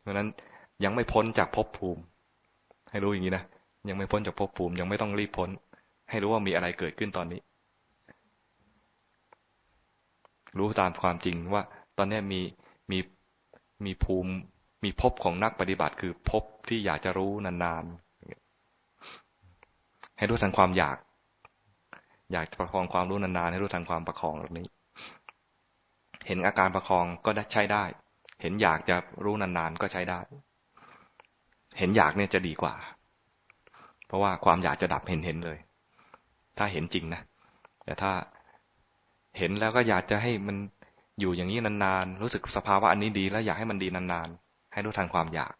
[0.00, 0.28] เพราะนั้น
[0.84, 2.00] ยังไม่พ้นจากภพภูมิ
[2.90, 3.44] ให้รู้อย่างนี้นะ
[3.88, 5.48] ยังไม่พ้นจากภพภูมิ ยังไม่ต้องรีบพ้น
[6.10, 7.40] ให้รู้ว่ามีอะไรเกิดขึ้นตอนนี้
[10.58, 11.62] รู้ตามความจริงว่า
[11.98, 12.40] ตอนนี้มี
[12.90, 12.98] มี
[13.84, 14.32] มีภูมิ
[14.84, 18.05] มีภพของนักปฏิบัติ คือภพที่อยากจะรู้นานๆ
[20.18, 20.96] ให้รู้ทันความอยาก
[22.32, 24.66] อยากประคองความรู้นานๆให้รู้ทันความประคองแบบนี้
[26.26, 27.84] เห็นอาการประคองก็ใช้ได้
[28.42, 30.20] เห็นอยากจะรู้นานๆก็ใช้ได้
[31.78, 32.74] เห็นอยากเนี่ยจะดีกว่า
[34.06, 35.58] เพราะว่าความอยากจะดับเห็นเห็นเลย
[36.58, 37.22] ถ้าเห็นจริงนะ
[37.84, 38.12] แต่ถ้า
[39.38, 40.56] เห็นแล้วก็อยากจะให้มัน
[41.20, 45.52] อยู่อย่างนี้นานๆ รู้สึกสภาวะอันนี้ดี แล้วอยากให้มันดีนานๆ ให้รู้ทันความอยาก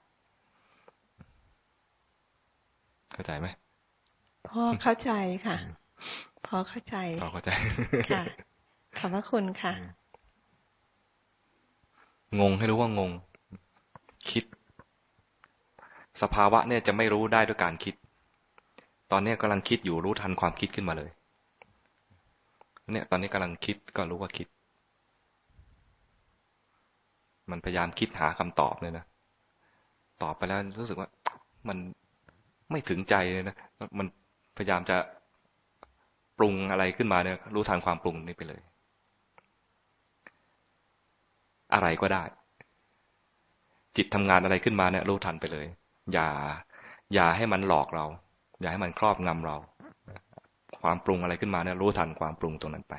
[3.13, 3.47] เข้าใจไหม
[4.51, 5.13] พอเข้าใจ
[5.47, 5.57] ค่ะ
[6.47, 7.51] พอเข้าใจพอเข้าใจ
[8.13, 8.23] ค่ะ
[8.99, 9.73] ขอบพระคุณค่ะ
[12.41, 13.11] งงให้รู้ว่างง
[14.31, 14.45] คิด
[16.23, 17.95] สภาวะเนี่ยจะไม่รู้ได้ด้วยการคิด
[19.13, 21.11] ตอนนี้กำลังคิดอยู่รู้ทันความคิดขึ้นมาเลย
[22.93, 24.49] เนี่ย ตอนนี้กำลังคิดก็รู้ว่าคิด
[27.51, 29.05] มันพยายามคิดหาคำตอบเลยนะ
[30.23, 31.09] ตอบไปแล้วรู้สึกว่า
[31.69, 31.79] มัน
[32.71, 33.57] ไม่ถึงใจเลยนะ
[33.99, 34.07] มัน
[34.57, 34.97] พยายามจะ
[36.39, 38.61] ปรุงอะไรขึ้นมาเนี่ยรู้ทางความปรุงนี้ไปเลย
[41.75, 42.25] อะไรก็ได้
[43.97, 45.67] จิตทำงานอะไรขึ้นมาเนี่ยรู้ทันไปเลย
[46.13, 46.29] อย่า
[47.15, 48.07] อย่าให้มันหลอกเรา
[48.61, 49.57] อย่าให้มันครอบงำเรา
[50.83, 52.95] ความปรุงอะไรขึ้นมาเนี่ยรู้ทันความปรุงตรงนั้นไป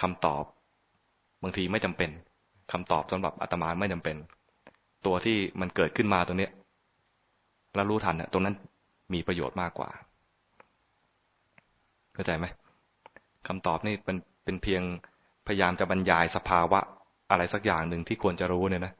[0.00, 0.44] คำตอบ
[1.42, 2.10] บางทีไม่จำเป็น
[2.72, 4.16] คำตอบสำหรับอาตมาไม่จำเป็น
[5.06, 6.50] ตัวที่มันเกิดขึ้นมาตรงนี้ย
[7.74, 8.54] แล้วรู้ทันเนี่ยตรงนั้น
[9.12, 9.90] มีประโยชน์มากกว่า
[12.14, 12.46] เข้าใจไหม
[13.46, 14.82] คำตอบนี่เป็นเป็นเพียง
[15.46, 16.80] พยายามจะบรรยายสภาวะ
[17.30, 18.92] อะไรสักอย่างหนึ่งที่ควรจะรู้เนี่ยนะ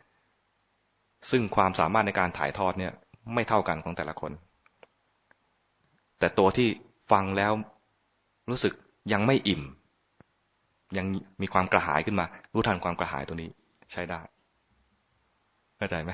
[1.31, 2.93] ซึ่งความสามารถในการถ่ายทอดเนี่ย
[3.35, 4.33] ไม่เท่ากันของแต่ละคน
[6.19, 6.69] แต่ตัวที่
[7.12, 7.53] ฟังแล้ว
[8.51, 8.73] รู้สึก
[9.12, 9.62] ยังไม่อิ่ม
[10.97, 11.07] ยัง
[11.43, 13.51] มีความกระหายขึ้นมา รู้ทันความกระหายตัวนี้
[13.93, 14.21] ใช้ได้
[15.79, 16.12] เข้าใจไหม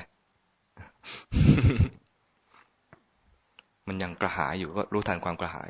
[3.87, 5.69] มันยังกระหายอยู่ก็รู้ทันความกระหาย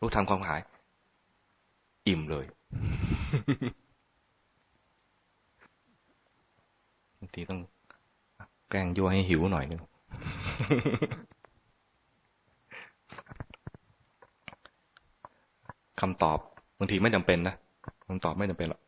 [0.00, 0.60] รู้ทันความกระหาย
[2.08, 2.46] อิ่มเลย
[7.18, 7.60] บางทีต้อง
[8.70, 9.80] แกล้งยั่วให้หิวหน่อยนึง
[16.00, 16.38] คำตอบ
[16.78, 17.54] บางทีไม่จำเป็นนะ
[18.08, 18.80] คำตอบไม่จำเป็นหรอก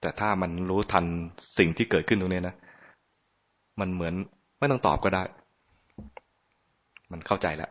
[0.00, 1.04] แต่ถ้ามันรู้ทัน
[1.58, 2.54] สิ่งที่เกิดขึ้นตรงนี้นะ
[3.80, 4.14] มันเหมือน
[4.58, 5.22] ไม่ต้องตอบก็ได้
[7.12, 7.70] มันเข้าใจแล้ว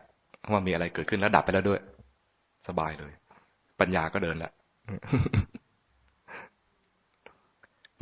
[0.52, 1.80] ว่ามีอะไรเกิดขึ้นแล้วดับไปแล้วด้วย
[2.68, 3.12] สบายเลย
[3.80, 4.52] ปัญญาก็เดินแล้ว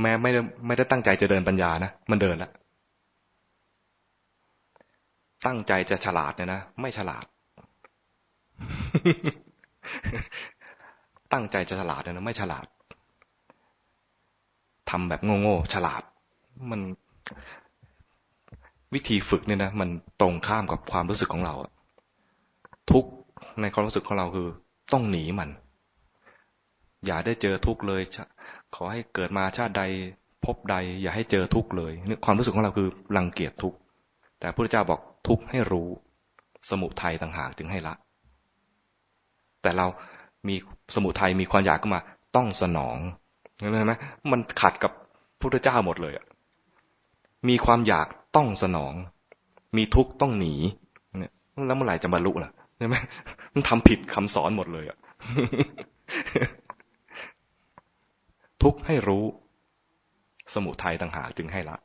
[0.01, 2.53] แม้ไม่ได้ไม่ได้ตั้งใจจะเดินปัญญานะมันเดินแล้ว
[5.47, 7.27] ตั้งใจจะฉลาดเนี่ยนะไม่ฉลาด
[11.33, 12.67] ตั้งใจจะฉลาดเนะไม่ฉลาด
[14.91, 16.03] ทำแบบโง่ๆฉลาด
[16.71, 16.81] มัน
[18.95, 19.89] วิธีฝึกเนี่ยนะมัน
[20.21, 21.55] ตรงข้ามกับความรู้สึกของเรา
[22.91, 23.05] ทุก
[23.61, 24.49] ในความรู้สึกของเราคือ
[24.93, 25.51] ต้องหนีมัน
[27.07, 28.03] อย่าได้เจอทุกเลย
[28.75, 29.83] ขอให้เกิดมาชาติใด
[30.45, 33.75] พบใด อย่าให้เจอทุกเลยนี่ความรู้สึกของเราคือรังเกียจทุก
[34.41, 35.89] แต่พระพุทธเจ้าบอกทุกให้รู้
[36.71, 37.95] สมุทัยต่างหากจึงให้ละ
[39.63, 39.87] แต่เรา
[40.49, 40.55] มี
[40.95, 42.01] สมุทัยมีความอยากขึ้นมา
[42.37, 42.97] ต้องสนอง
[43.59, 43.95] เห็นไหม
[44.31, 44.93] มันขัดกับ
[45.41, 46.15] พุทธเจ้าหมดเลย
[47.49, 48.95] มีความอยากต้องสนอง
[49.77, 50.55] มีทุกข์ต้องหนี
[51.19, 51.33] เนี่ย
[51.67, 52.97] แล้วเมื่อไหร่จะบรรลุล่ะใช่ไหม
[53.55, 54.99] มันทำผิดคำสอนหมดเลยอะ
[58.63, 59.25] ทุกข์ให้รู้
[60.55, 61.77] สมุทัยต่างหากจึงให้ละ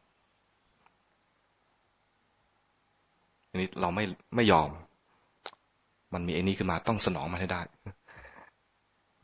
[3.49, 4.04] อันนี้เราไม่
[4.36, 4.70] ไม่ยอม
[6.14, 7.62] มันมีไอ้นี้ขึ้นมาต้องสนองมันให้ได้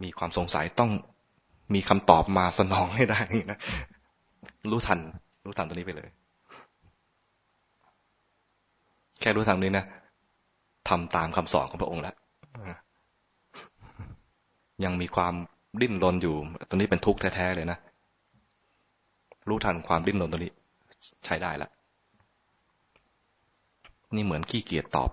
[0.04, 0.92] มีความสงสัยต้อง
[1.74, 3.22] มีคำตอบมาสนองให้ได้
[3.52, 3.60] นะ
[4.72, 5.00] รู้ทัน
[5.50, 6.10] รู้ทันตัวนี้ไปเลย
[9.22, 9.86] แค่รู้ทันนี้นะ
[10.90, 12.16] ทำตามคำสอนของพระองค์แล้ว
[14.86, 15.34] ยังมีความ
[15.82, 16.36] ดิ้นรนอยู่
[16.70, 17.78] ตัวนี้เป็นทุกข์แท้ๆเลยนะ
[19.50, 20.52] รู้ทันความดิ้นรนตัวนี้
[21.26, 21.72] ใช้ได้แล้ว
[24.16, 25.10] นี่เหมือนขี้เกียจตอบ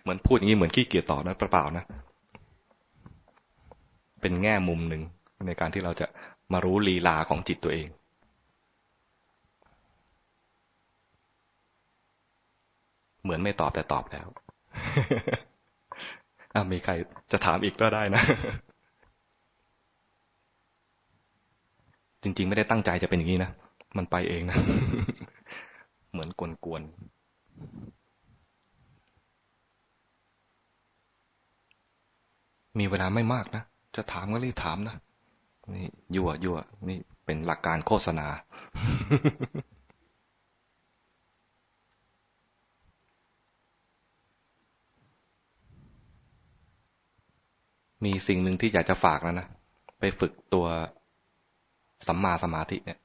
[0.00, 1.84] เหมือนพูดอย่างนี้เหมือนขี้เกียจตอบนะเปล่าๆนะ
[4.20, 5.02] เป็นแง่มุมหนึ่ง
[5.46, 6.06] ในการที่เราจะ
[6.52, 7.88] มารู้ลีลาของจิตตัวเอง
[13.22, 14.28] เหมือนไม่ตอบแต่ตอบแล้ว
[16.72, 16.92] มีใคร
[17.32, 18.22] จะถามอีกก็ได้นะ
[22.22, 23.50] จริง ๆ ไม่ได้ตั้งใจจะเป็นอย่างนี้นะ
[23.96, 24.56] มันไปเองนะ
[26.12, 27.10] เหมือนกวนๆ
[32.78, 33.62] มีเวลาไม่มากนะ
[33.96, 34.96] จะถามก็รีบถามนะ
[35.74, 36.58] นี่ยั่วยั่ว
[36.88, 38.26] นี่เป็นหลักการโฆษณา
[48.04, 49.46] มีสิ่งหนึ่งที่อยากจะฝากแล้วนะ
[49.98, 50.66] ไปฝึกตัว
[52.08, 52.98] สัมมาสมาธิเนี่ย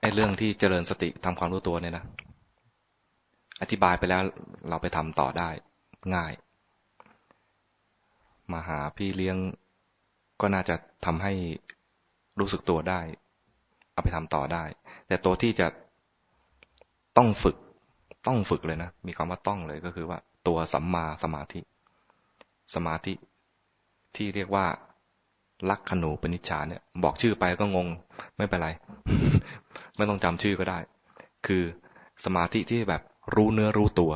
[0.00, 2.04] ไอ้เรื่องที่เจริญสติทำความรู้ตัวเนี่ยนะ
[3.60, 4.22] อธิบายไปแล้ว
[4.68, 5.50] เราไปทำต่อได้
[6.14, 6.32] ง่าย
[8.52, 9.36] มาหาพี่เลี้ยง
[10.40, 10.74] ก็น่าจะ
[11.04, 11.32] ทำให้
[12.40, 13.00] รู้สึกตัวได้
[13.92, 14.64] เอาไปทำต่อได้
[15.06, 15.66] แต่ตัวที่จะ
[17.16, 17.56] ต้องฝึก
[18.26, 21.60] ต้องฝึกเลยนะ มีคำว่าต้องเลยก็คือว่า ตัวสัมมาสมาธิ
[22.74, 23.14] สมาธิ
[24.16, 24.66] ที่เรียกว่า
[25.70, 27.88] ลักขณูปนิชฌาเนี่ย บอกชื่อไปก็งง
[28.36, 28.68] ไม่เป็นไร
[29.96, 30.78] ไม่ต้องจำชื่อก็ได้
[31.46, 31.62] คือ
[32.24, 33.02] สมาธิที่แบบ
[33.34, 34.12] รู้เนื้อรู้ตัว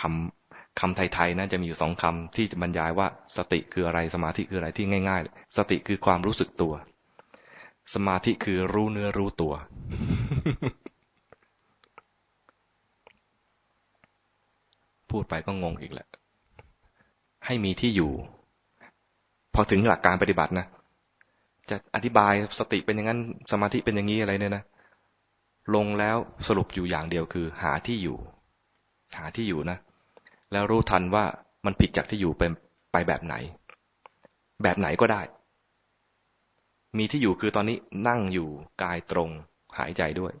[0.00, 3.06] คำคำไทยๆนะจะมีอยู่สองคำที่จะบรรยายว่า
[3.36, 6.74] สติคืออะไรสมาธิคืออะไรที่ง่ายๆ สติคือความรู้สึกตัว
[7.94, 9.52] สมาธิคือรู้เนื้อรู้ตัว
[15.10, 16.08] พูดไปก็งงอีกแหละ
[17.46, 18.12] ให้มีที่อยู่
[19.54, 20.66] พอถึงหลักการปฏิบัตินะ
[21.70, 23.20] จะอธิบายสติเป็นอย่างนั้น
[23.52, 24.64] สมาธิเป็นอย่างนี้อะไรเนี่ยนะ
[25.74, 26.16] ลงแล้ว
[26.48, 28.16] สรุปอยู่อย่างเดียวคือ หาที่อยู่
[29.18, 29.78] หาที่อยู่นะ
[30.52, 31.24] แล้วรู้ทันว่า
[31.66, 32.50] มันผิดจากที่อยู่เป็น
[32.92, 33.34] ไปแบบไหน
[34.62, 35.22] แบบไหนก็ได้
[36.98, 37.76] มีที่อยู่คือตอนนี้
[38.08, 38.48] นั่งอยู่
[38.82, 39.30] กายตรง
[39.78, 40.32] หายใจด้วย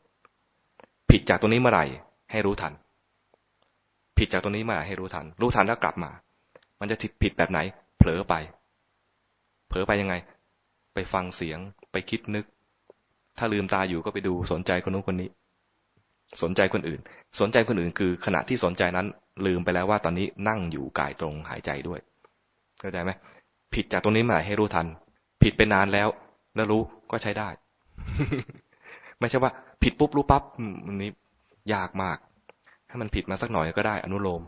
[1.10, 1.84] ผิดจากตรงนี้เมื่อไหร่
[2.30, 2.72] ให้รู้ทัน
[4.18, 6.10] ผิดจากตรงนี้เมื่อไหร่ให้รู้ทัน รู้ทันแล้วกลับมา
[6.82, 7.58] มันจะผิดแบบไหน
[7.98, 8.34] เผลอไป
[9.68, 10.14] เผลอไปยังไง
[10.94, 11.58] ไปฟังเสียง
[11.92, 12.44] ไปคิดนึก
[13.38, 15.28] ถ้าลืมตาอยู่ก็ไปดูสนใจคนนู้นคนนี้
[16.42, 17.00] สนใจคนอื่น
[17.40, 19.06] สนใจคนอื่น คือขณะที่สนใจนั้น
[19.46, 22.00] ลืมไปแล้วว่าตอนนี้นั่งอยู่กายตรงหายใจด้วย
[22.80, 23.10] เข้าใจไหม
[23.74, 24.86] ผิดจากตรงนี้มาให้รู้ทัน
[25.42, 26.08] ผิดไปนานแล้ว
[26.54, 27.48] แล้วรู้ก็ใช้ได้
[29.18, 29.52] ไม่ใช่ว่า
[29.82, 30.42] ผิดปุ๊บรู้ปั๊บ
[30.86, 31.10] มันนี้
[31.74, 32.18] ยากมาก
[32.88, 34.42] ให้มันผิดมาสักหน่อยก็ได้อนุโลม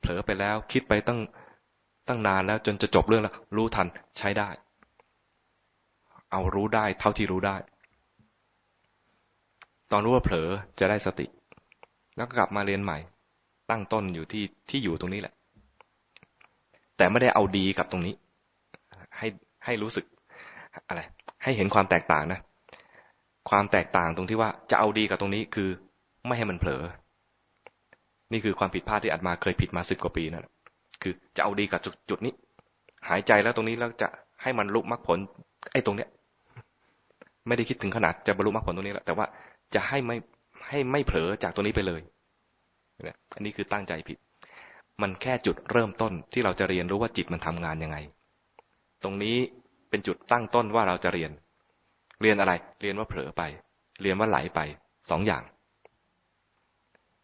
[0.00, 1.20] เผลอไปแล้วคิดไปตั้ง
[2.08, 3.86] ตั้งนานแล้วจนจะจบเรื่องแล้ว รู้ทัน
[4.18, 4.48] ใช้ได้
[6.30, 7.56] เอารู้ได้เท่าที่รู้ได้
[9.92, 10.48] ตอนรู้ว่าเผลอ
[10.78, 11.26] จะได้สติ
[12.16, 12.98] แล้วก็กลับมาเรียนใหม่
[13.70, 15.34] ตั้งต้นอยู่ที่ที่อยู่ตรงนี้แหละ
[16.96, 18.14] แต่ไม่ได้เอาดีกับตรงนี้
[19.18, 19.26] ให้
[19.64, 20.04] ให้รู้สึก
[20.88, 21.00] อะไร
[21.42, 22.40] ให้เห็นความแตกต่างนะ
[23.50, 25.68] ความแตกต่างตรงที่ว่าจะเอาดีกับตรงนี้คือ
[26.26, 26.82] ไม่ให้มันเผลอ
[28.32, 30.46] นี่คือความผิดพลาดที่อาจมาเคยผิดมาสิบกว่าปีนั่น
[31.02, 32.32] คือจะเอาดีกับจุดจุดนี้
[33.08, 34.08] หายใจแล้วตรงนี้แล้วจะ
[34.42, 35.18] ให้มันลุกมรรคผล
[35.72, 36.08] ไอ้ตรงเนี้ย
[37.46, 39.26] ไม่ได้คิดถึงขนาดจะบรรลุมรรคผลตรงนี้แล้วแต่ว่า
[39.74, 40.16] จะให้ไม่
[40.68, 42.00] ให้ไม่เผลอจากตรงนี้ไปเลย
[43.34, 44.18] อันนี้คือตั้งใจผิด
[45.02, 47.96] มันแค่จุดเริ่มต้นที่เราจะเรียนรู้ว่าจิตมันทำงานยังไง
[49.02, 49.36] ตรงนี้
[49.90, 51.30] เป็นจุดตั้งต้นว่าเราจะเรียน
[52.22, 53.42] เรียนอะไร เรียนว่าเผลอไป
[54.02, 54.60] เรียนว่าไหลไป
[55.10, 55.42] สองอย่าง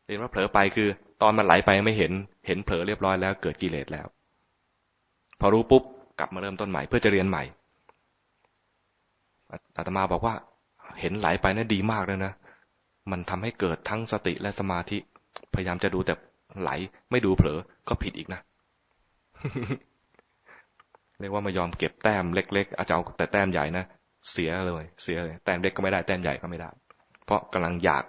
[0.07, 0.89] เรียนว่าเผลอไปคือ
[1.23, 2.13] ตอนมันไหลไปไม่เห็น
[2.47, 4.07] เห็นเผลอเรียบร้อยแล้ว เกิดกิเลสแล้ว
[5.41, 5.83] พอรู้ปุ๊บ
[6.19, 7.43] กลับมาเริ่มต้นใหม่เพื่อจะเรียนใหม่
[9.77, 10.35] อาตมาบอกว่า
[11.01, 12.33] เห็นไหลไปนะั่นดีมากเลยนะ
[13.11, 14.99] มันทำให้เกิดทั้งสติและสมาธิ
[15.55, 16.15] พยายามจะดูแต่
[16.61, 16.71] ไหล
[17.11, 18.41] ไม่ดูเผลอก็ผิดอีกนะ
[21.21, 23.85] เรียกว่าไม่ยอมเก็บแต้มเล็ก ๆ อาจจะเอาแต่แต้มใหญ่นะ
[24.33, 26.71] เสียเลย เสียเลยแต้มเล็กก็ไม่ได้แต้มใหญ่ก็ไม่ได้
[27.25, 28.05] เพราะกำลังอยาก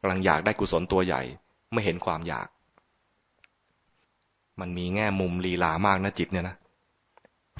[0.00, 1.22] กำลังอยากได้กุศลตัวใหญ่
[1.72, 2.48] ไม่เห็นความอยาก
[4.60, 6.56] มันมีแง่มุมลีลามากนะจิตเนี่ยนะ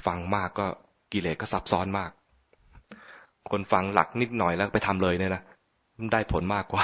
[0.05, 0.65] ฟังมากก็
[1.11, 2.11] กิเลสก็ซับซ้อนมาก
[3.51, 5.41] คนฟังหลักนิดหน่อยแล้วไปทำเลยเนี่ยนะ
[5.97, 6.83] มันได้ผลมากกว่า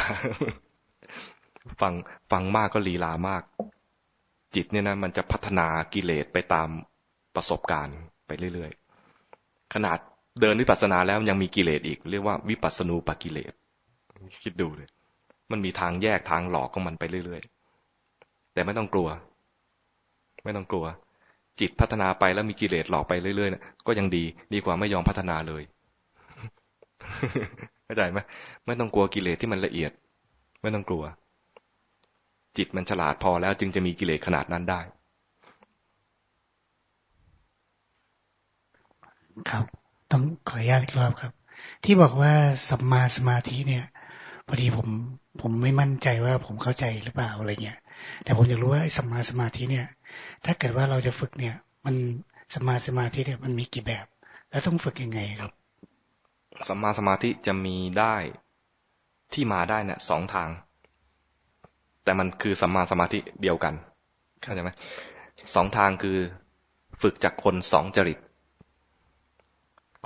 [1.82, 1.94] ฟัง
[2.32, 3.42] ฟังมากก็ลีลามาก
[4.56, 6.68] จิตเนี่ยนะมันจะพัฒนากิเลสไปตาม
[7.36, 7.98] ประสบการณ์
[8.28, 9.98] ไปเรื่อยๆ ขนาด
[10.42, 13.54] เดินวิปัสสนาแล้วยังมีกิเลสอีก เรียกว่าวิปัสสนูปกิเลส
[14.44, 14.90] คิดดูเลย
[15.52, 19.08] มันมีทางแยกทางหลอกของมันไปเรื่อยๆ แต่ไม่ต้องกลัว
[20.44, 20.86] ไม่ต้องกลัว
[21.60, 24.24] จิตพัฒนาไปแล้วมีกิเลสหลอกไปเรื่อยๆนะก็ยังดี
[24.54, 25.64] ดีกว่าไม่ยอมพัฒนาเลย
[27.86, 28.20] เข้าใจไหม
[28.66, 29.92] ไม่ต้องกลัวกิเลสที่มันละเอียด
[30.62, 31.04] ไม่ต้องกลัว
[32.58, 34.82] จิตมันฉลาดพอแล้วจึงจะมีกิเลสขนาดนั้นได้
[39.50, 39.66] ครับ
[40.12, 41.32] ต้องขออนุญาตอีกรอบครับ
[41.84, 42.34] ที่บอกว่า
[42.70, 43.86] สัมมาสมาธิเนี่ย
[44.48, 44.88] พอดีผม
[45.42, 47.80] ผมไม่มั่นใจว่าผมเข้าใจหรือเปล่าอะไรเงี้ย
[48.24, 49.88] แต่ผมอยากรู้ว่าสัมมาสมาธิเนี่ย
[50.46, 51.96] ถ้าเกิดว่าเราจะฝึกเนี่ย มัน
[52.54, 54.06] สัมมาสมาธิเนี่ยมันมีกี่แบบ
[54.50, 55.52] แล้วต้องฝึกยังไงครับ
[56.70, 58.16] สัมมาสมาธิจะมีได้
[59.34, 60.50] ที่มาได้เนี่ยสองทาง
[62.04, 63.74] แต่มันคือสัมมาสมาธิเดียวกัน
[64.42, 64.72] เข้าใจไหม
[65.56, 66.18] สองทางคือ
[67.02, 68.20] ฝึกจากคนสองจริต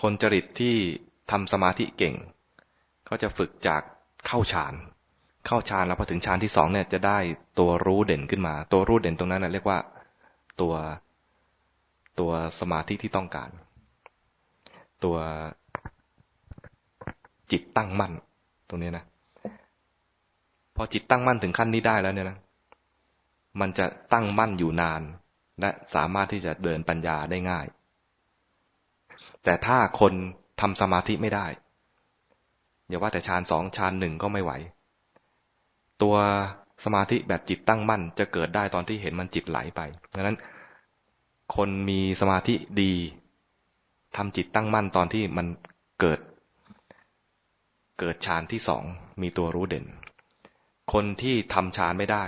[0.02, 0.76] คนจริตที่
[1.32, 2.16] ทำสมาธิเก่ง
[3.06, 3.82] เขาจะฝึกจาก
[4.28, 4.74] เข้าฌาน
[5.46, 7.18] เข้าฌานแล้วพอถึงฌานที่สองเนี่ยจะได้
[7.60, 9.80] ตัวรู้เด่นขึ้นมา ตัวรู้เด่นตรงนั้นนะเรียกว่า
[10.62, 10.74] ตัว
[12.20, 13.50] ตัวสมาธิที่ต้องการ
[15.04, 15.18] ตัว
[17.52, 18.14] จิตตั้งมั่น
[18.70, 19.04] ตรงนี้นะ
[20.76, 22.38] พอจิตตั้งมั่นถึงขั้นนี้ได้แล้วเนี่ยนะ
[23.60, 25.02] มันจะตั้งมั่นอยู่นาน
[25.62, 27.66] และสามารถที่จะเดินปัญญาได้ง่าย
[29.44, 30.14] แต่ถ้าคน
[30.62, 31.48] ทำสมาธิไม่ได้
[32.90, 34.52] อย่าว่าแต่ฌานสองฌานหนึ่งก็ไม่ไหว
[36.02, 36.16] ตัว
[36.86, 39.82] สมาธิแบบจิตตั้งมั่น จะเกิดได้ตอนที่เห็นมันจิตไหลไป
[40.16, 40.38] ดังนั้น
[41.56, 42.94] คนมีสมาธิดี
[44.16, 45.48] ทำจิตตั้งมั่นตอนที่มัน
[46.00, 46.20] เกิด
[48.00, 48.84] เกิดฌานที่สอง
[49.22, 49.86] มีตัวรู้เด่น
[50.94, 52.24] คนที่ทำฌานไม่ได้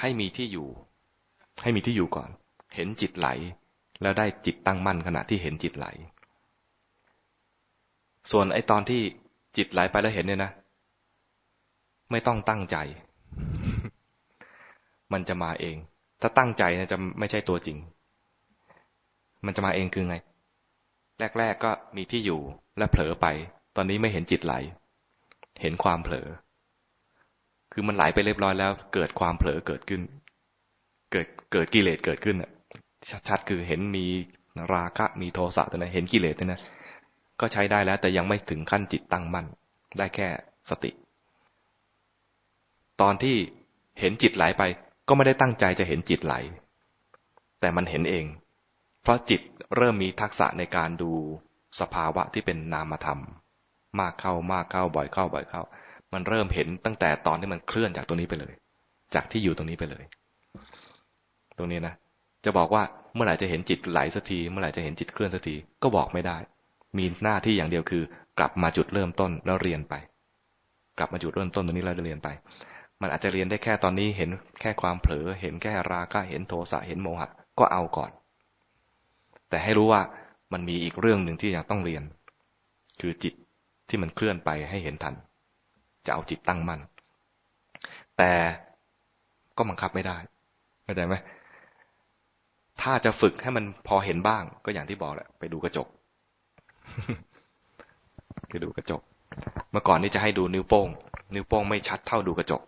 [0.00, 0.68] ให้มีที่อยู่
[1.62, 2.30] ให้มีที่อยู่ก่อน
[2.74, 3.28] เห็นจิตไหล
[4.02, 5.86] แล้วได้จิตตั้งมั่นขณะที่เห็นจิตไหล
[8.30, 9.02] ส่วนไอตอนที่
[9.56, 10.50] จิตไหลไปแล้วเห็นเนี่ยนะ
[12.10, 12.76] ไม่ต้องตั้งใจ
[15.12, 15.76] มันจะมาเอง
[16.20, 17.78] ถ้าตั้งใจนะจะไม่ใช่ตัวจริง
[19.46, 20.16] มันจะมาเองคือไง
[21.38, 22.40] แรก ๆก็มีที่อยู่
[22.78, 23.26] และเผลอไป
[23.76, 24.54] ตอนนี้ไม่เห็นจิตไหล
[25.62, 26.28] เห็นความเผลอ
[27.72, 30.02] คือมันไหลไปเรียบร้อยแล้ว เกิดความเผลอเกิดขึ้น
[31.12, 32.36] เกิดเกิดกิเลสเกิดขึ้น
[33.28, 34.04] ชัดๆคือเห็นมี
[34.74, 36.60] ราคะมีโทสะตัวนั้นเห็นกิเลสตัวนั้น
[37.40, 39.46] ก็ใช้ได้แล้ว แต่ยังไม่ถึงขั้นจิตตั้งมั่น
[39.98, 40.28] ได้แค่
[40.70, 40.90] สติ
[43.00, 43.36] ตอนที่
[44.00, 44.62] เห็นจิตไหลไป
[45.08, 46.34] ก็ไม่ได้ตั้งใจจะเห็นจิตไหล
[47.60, 48.24] แต่มันเห็นเอง
[49.02, 49.40] เพราะจิต
[49.76, 51.12] เริ่มมีทักษะในการดู
[51.80, 53.20] สภาวะที่เป็นนามธรรม
[54.00, 55.62] มากเข้ามากเข้าบ่อยเข้าบ่อยเข้า
[56.12, 58.52] มันเริ่มเห็นตั้งแต่ตอนที่มันเคลื่อนจากตรงนี้ไปเลย
[59.14, 60.04] จากที่อยู่ตรงนี้ไปเลย
[61.58, 61.94] ตรงนี้นะ
[62.44, 62.82] จะบอกว่า
[63.14, 66.36] เมื่อไหร่จะเห็นจิตไหลสักที เมื่อไหร่จะเห็นจิตเคลื่อนสักทีก็บอกไม่ได้
[66.96, 68.02] มีหน้าที่อย่างเดียวคือ
[68.38, 69.94] กลับมาจุดเริ่มต้นแล้วเรียนไป
[70.98, 72.28] กลับมาจุดเริ่มต้นตรงนี้แล้วเรียนไป
[73.00, 74.30] มันอาจจะเรียนได้แค่ตอนนี้เห็น
[74.60, 77.28] แค่ความเผลอเห็นแค่ราคะเห็นโทสะเห็นโมหะ
[77.58, 78.10] ก็เอาก่อน
[79.48, 80.02] แต่ให้รู้ว่า
[80.52, 82.02] มันมีอีกเรื่องหนึ่งที่ยังต้องเรียน
[83.00, 83.34] คือจิต
[83.88, 85.14] ที่มันเคลื่อนไปให้เห็นทัน
[86.06, 86.80] จะเอาจิตตั้งมั่น
[88.18, 88.32] แต่
[89.56, 90.16] ก็บังคับไม่ได้
[90.84, 91.14] เข้าใจไหม
[92.80, 95.86] ถ้าจะฝึกให้มันพอเห็นบ้าง ก็อย่างที่บอกแหละไปดูกระจก
[98.50, 99.00] คือดูกระจก
[99.70, 100.88] เมื่อก่อนนี่จะให้ดูนิ้วโป้ง
[101.34, 102.62] นิ้วโป้งไม่ชัดเท่าดูกระจก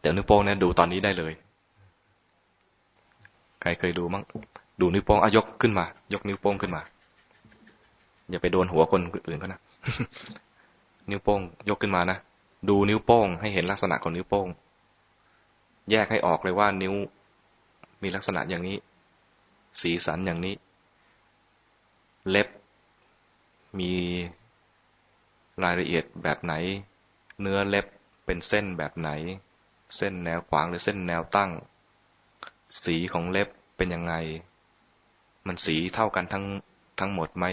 [0.00, 1.32] เดี๋ยวนิ้วโป้งเนี่ยดูตอนนี้ได้เลย
[3.60, 4.24] ใครเคยดูมั้ง
[4.80, 6.82] ดูนิ้วโป้งอายกขึ้นมา ยกนิ้วโป้งขึ้นมา
[8.30, 9.60] อย่าไปโดนหัวคนอื่นเขานะ
[11.10, 12.18] นิ้วโป้ง ยกขึ้นมานะ
[12.68, 14.48] ดูนิ้วโป้ง ให้เห็นลักษณะของนิ้วโป้ง
[15.90, 16.94] แยกให้ออกเลยว่านิ้ว
[18.02, 18.76] มีลักษณะอย่างนี้
[19.80, 20.54] สีสันอย่างนี้
[22.30, 22.48] เล็บ
[23.78, 23.92] มี
[25.64, 26.54] รายละเอียดแบบไหน
[27.40, 27.86] เนื้อเล็บ
[28.24, 29.10] เป็นเส้นแบบไหน
[29.96, 31.50] เส้นแนวขวางหรือเส้นแนวตั้ง
[32.84, 34.14] สีของเล็บเป็นยังไง
[35.46, 36.44] มันสีเท่ากันทั้ง
[37.00, 37.46] ทั้งหมดไหม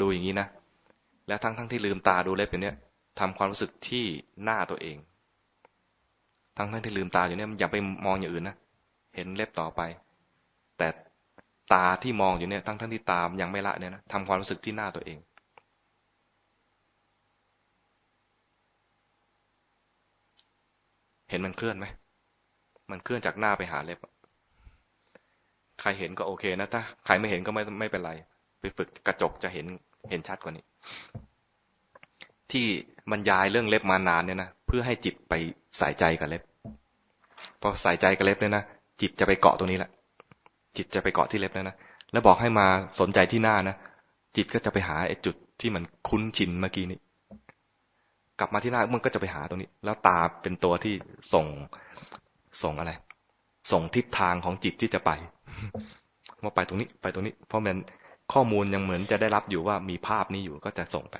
[0.00, 0.48] ดูอย่างนี้นะ
[1.28, 2.76] แล้วทั้งทั้งที่ลืมตาดูเล็บอย่างนี้ย
[3.18, 4.04] ทำความรู้สึกที่
[4.44, 4.96] หน้าตัวเอง
[6.56, 8.56] ทั้งทั้งที่ลืมตาอยู่เนี่ยอย่าไปมองอย่างอื่นนะ
[9.14, 9.80] เห็นเล็บต่อไป
[10.78, 10.88] แต่
[11.72, 15.18] ตาที่มองอยู่เนี่ย ทั้งทั้งที่ตามยังไม่ละเนี่ยนะทำความรู้สึกที่หน้าตัวเอง
[21.30, 21.86] เห็นมันเคลื่อนไหม
[22.90, 23.98] มันเคลื่อนจากหน้าไปหาเล็บ
[25.80, 28.12] ใครเห็นก็โอเคนะถ้าใครไม่เห็นก็ไม่ไม่เป็นไร
[28.60, 29.66] ไปฝึกกระจกจะเห็น
[30.10, 30.64] เห็นชัดกว่านี้
[32.50, 32.66] ที่
[33.10, 35.32] บรรยายเรื่องเล็บมานานเนี่ยนะเพื่อให้จิตไป
[35.78, 36.42] ใส่ใจกับเล็บ
[37.60, 38.64] พอใส่ใจกับเล็บเนี่ยนะ
[39.00, 39.90] จิตจะไปเกาะตรงนี้แหละ
[40.78, 41.76] จิตจะไปเกาะที่เล็บแล้วนะ
[42.12, 42.66] แล้วบอกให้มา
[43.00, 43.76] สนใจที่หน้านะ
[44.36, 46.98] จิตก็จะไปหาไอ้จุดที่มันคุ้นชินเมื่อกี้นี้
[48.38, 50.94] กลับมาที่หน้ามันก็จะไปหาตรงนี้ แล้วตาเป็นตัวที่
[51.34, 51.46] ส่ง
[52.62, 52.92] ส่งอะไร
[53.72, 55.10] ส่งทิศทางของจิตที่จะไป
[56.42, 57.78] ว่าไปตรงนี้ ไปตรงนี้ เพราะมัน
[58.32, 61.16] ข้อมูลยังเหมือนจะได้รับอยู่ว่ามีภาพนี้อยู่ก็จะส่งไป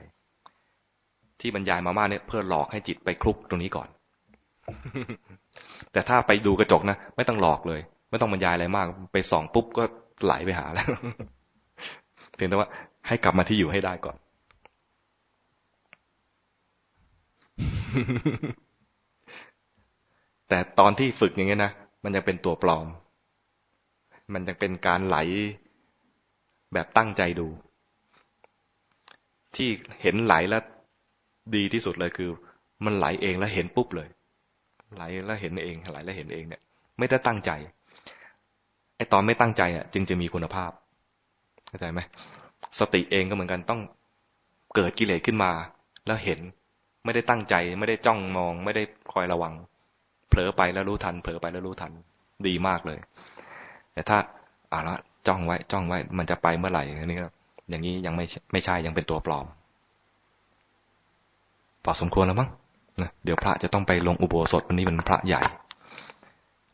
[1.40, 3.88] ที่บรรยายมามากเนี่ยเพื่อหลอกให้จิตไปคลุกตรงนี้ก่อน
[5.92, 7.80] แต่ถ้าไปดูกระจกนะ ไม่ต้องหลอกเลย
[8.10, 9.82] ไม่ต้องบรรยายอะไรมาก ไปส่องปุ๊บก็
[10.24, 10.86] ไหลไปหาแล้ว
[12.34, 12.68] เพียงแต่ว่า
[13.06, 14.16] ให้กลับมาที่อยู่ให้ได้ก่อน
[20.48, 21.72] แต่ตอนที่ฝึกอย่างเงี้ยนะ
[22.04, 22.86] มันยังเป็นตัวปลอม
[24.32, 25.16] มันยังเป็นการไหล
[26.72, 27.48] แบบตั้งใจดู
[29.56, 29.68] ที่
[30.02, 30.62] เห็นไหลแล้ว
[31.56, 32.30] ดีที่สุดเลยคือ
[32.84, 34.08] มันไหลเองแล้วเห็นปุ๊บเลย
[34.94, 36.62] ไหลแล้วเห็นเองไหลแล้วเห็นเองเนี่ย
[36.98, 37.50] ไม่ได้ตั้งใจ
[38.98, 40.70] ไอตอนไม่ตั้งใจอะ จึงจะมีคุณภาพ
[41.68, 42.00] เข้าใจไหม
[42.78, 43.80] สติเองก็เหมือนกันต้อง
[44.74, 45.50] เกิดกิเลสขึ้นมา
[46.06, 46.40] แล้วเห็น
[47.04, 48.82] ไม่ได้ตั้งใจ ไม่ได้จ้องมอง ไม่ได้
[49.12, 49.54] คอยระวัง
[50.28, 51.92] เผลอไปแล้วรู้ทัน เผลอไปแล้วรู้ทัน
[52.46, 52.98] ดีมากเลย
[53.92, 54.18] แต่ถ้า
[54.72, 54.96] อ่าละ
[55.26, 57.28] จ้องไว้ จ้องไว้ มันจะไปเมื่อไหร่อันนี้ก็
[57.68, 59.46] อย่างนี้ยังไม่ไม่ใช่ยังเป็นตัวปลอม
[61.84, 62.48] พอสมควรแล้วมั้ง
[63.02, 65.42] นะเดี๋ยวพระจะต้องไปลงอุโบสถวันนี้เป็นพระใหญ่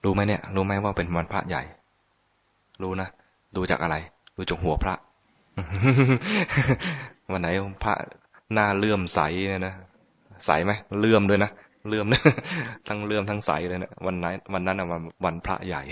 [0.05, 1.63] รู้ไหมเนี่ย รู้ไหมว่าเป็นวันพระใหญ่
[2.83, 3.09] รู้นะ
[3.57, 3.97] ดูจากอะไร
[4.37, 4.95] ดูจากหัวพระ
[7.33, 7.49] วันไหน
[7.85, 7.95] พระ
[8.53, 9.75] หน้าเลื่อมใสเนี่ยนะ
[10.47, 11.51] ใสไหม เลื่อมด้วยนะ
[11.89, 12.07] เลื่อม
[12.89, 15.83] ทั้งเลื่อมทั้งใสเลยนะ วันไหนวันนั้นวันวันพระใหญ่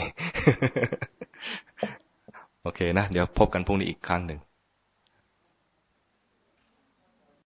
[2.62, 4.38] โอเคนะ เดี๋ยวพบกันพรุ่งนี้อีกครั้งหนึ่ง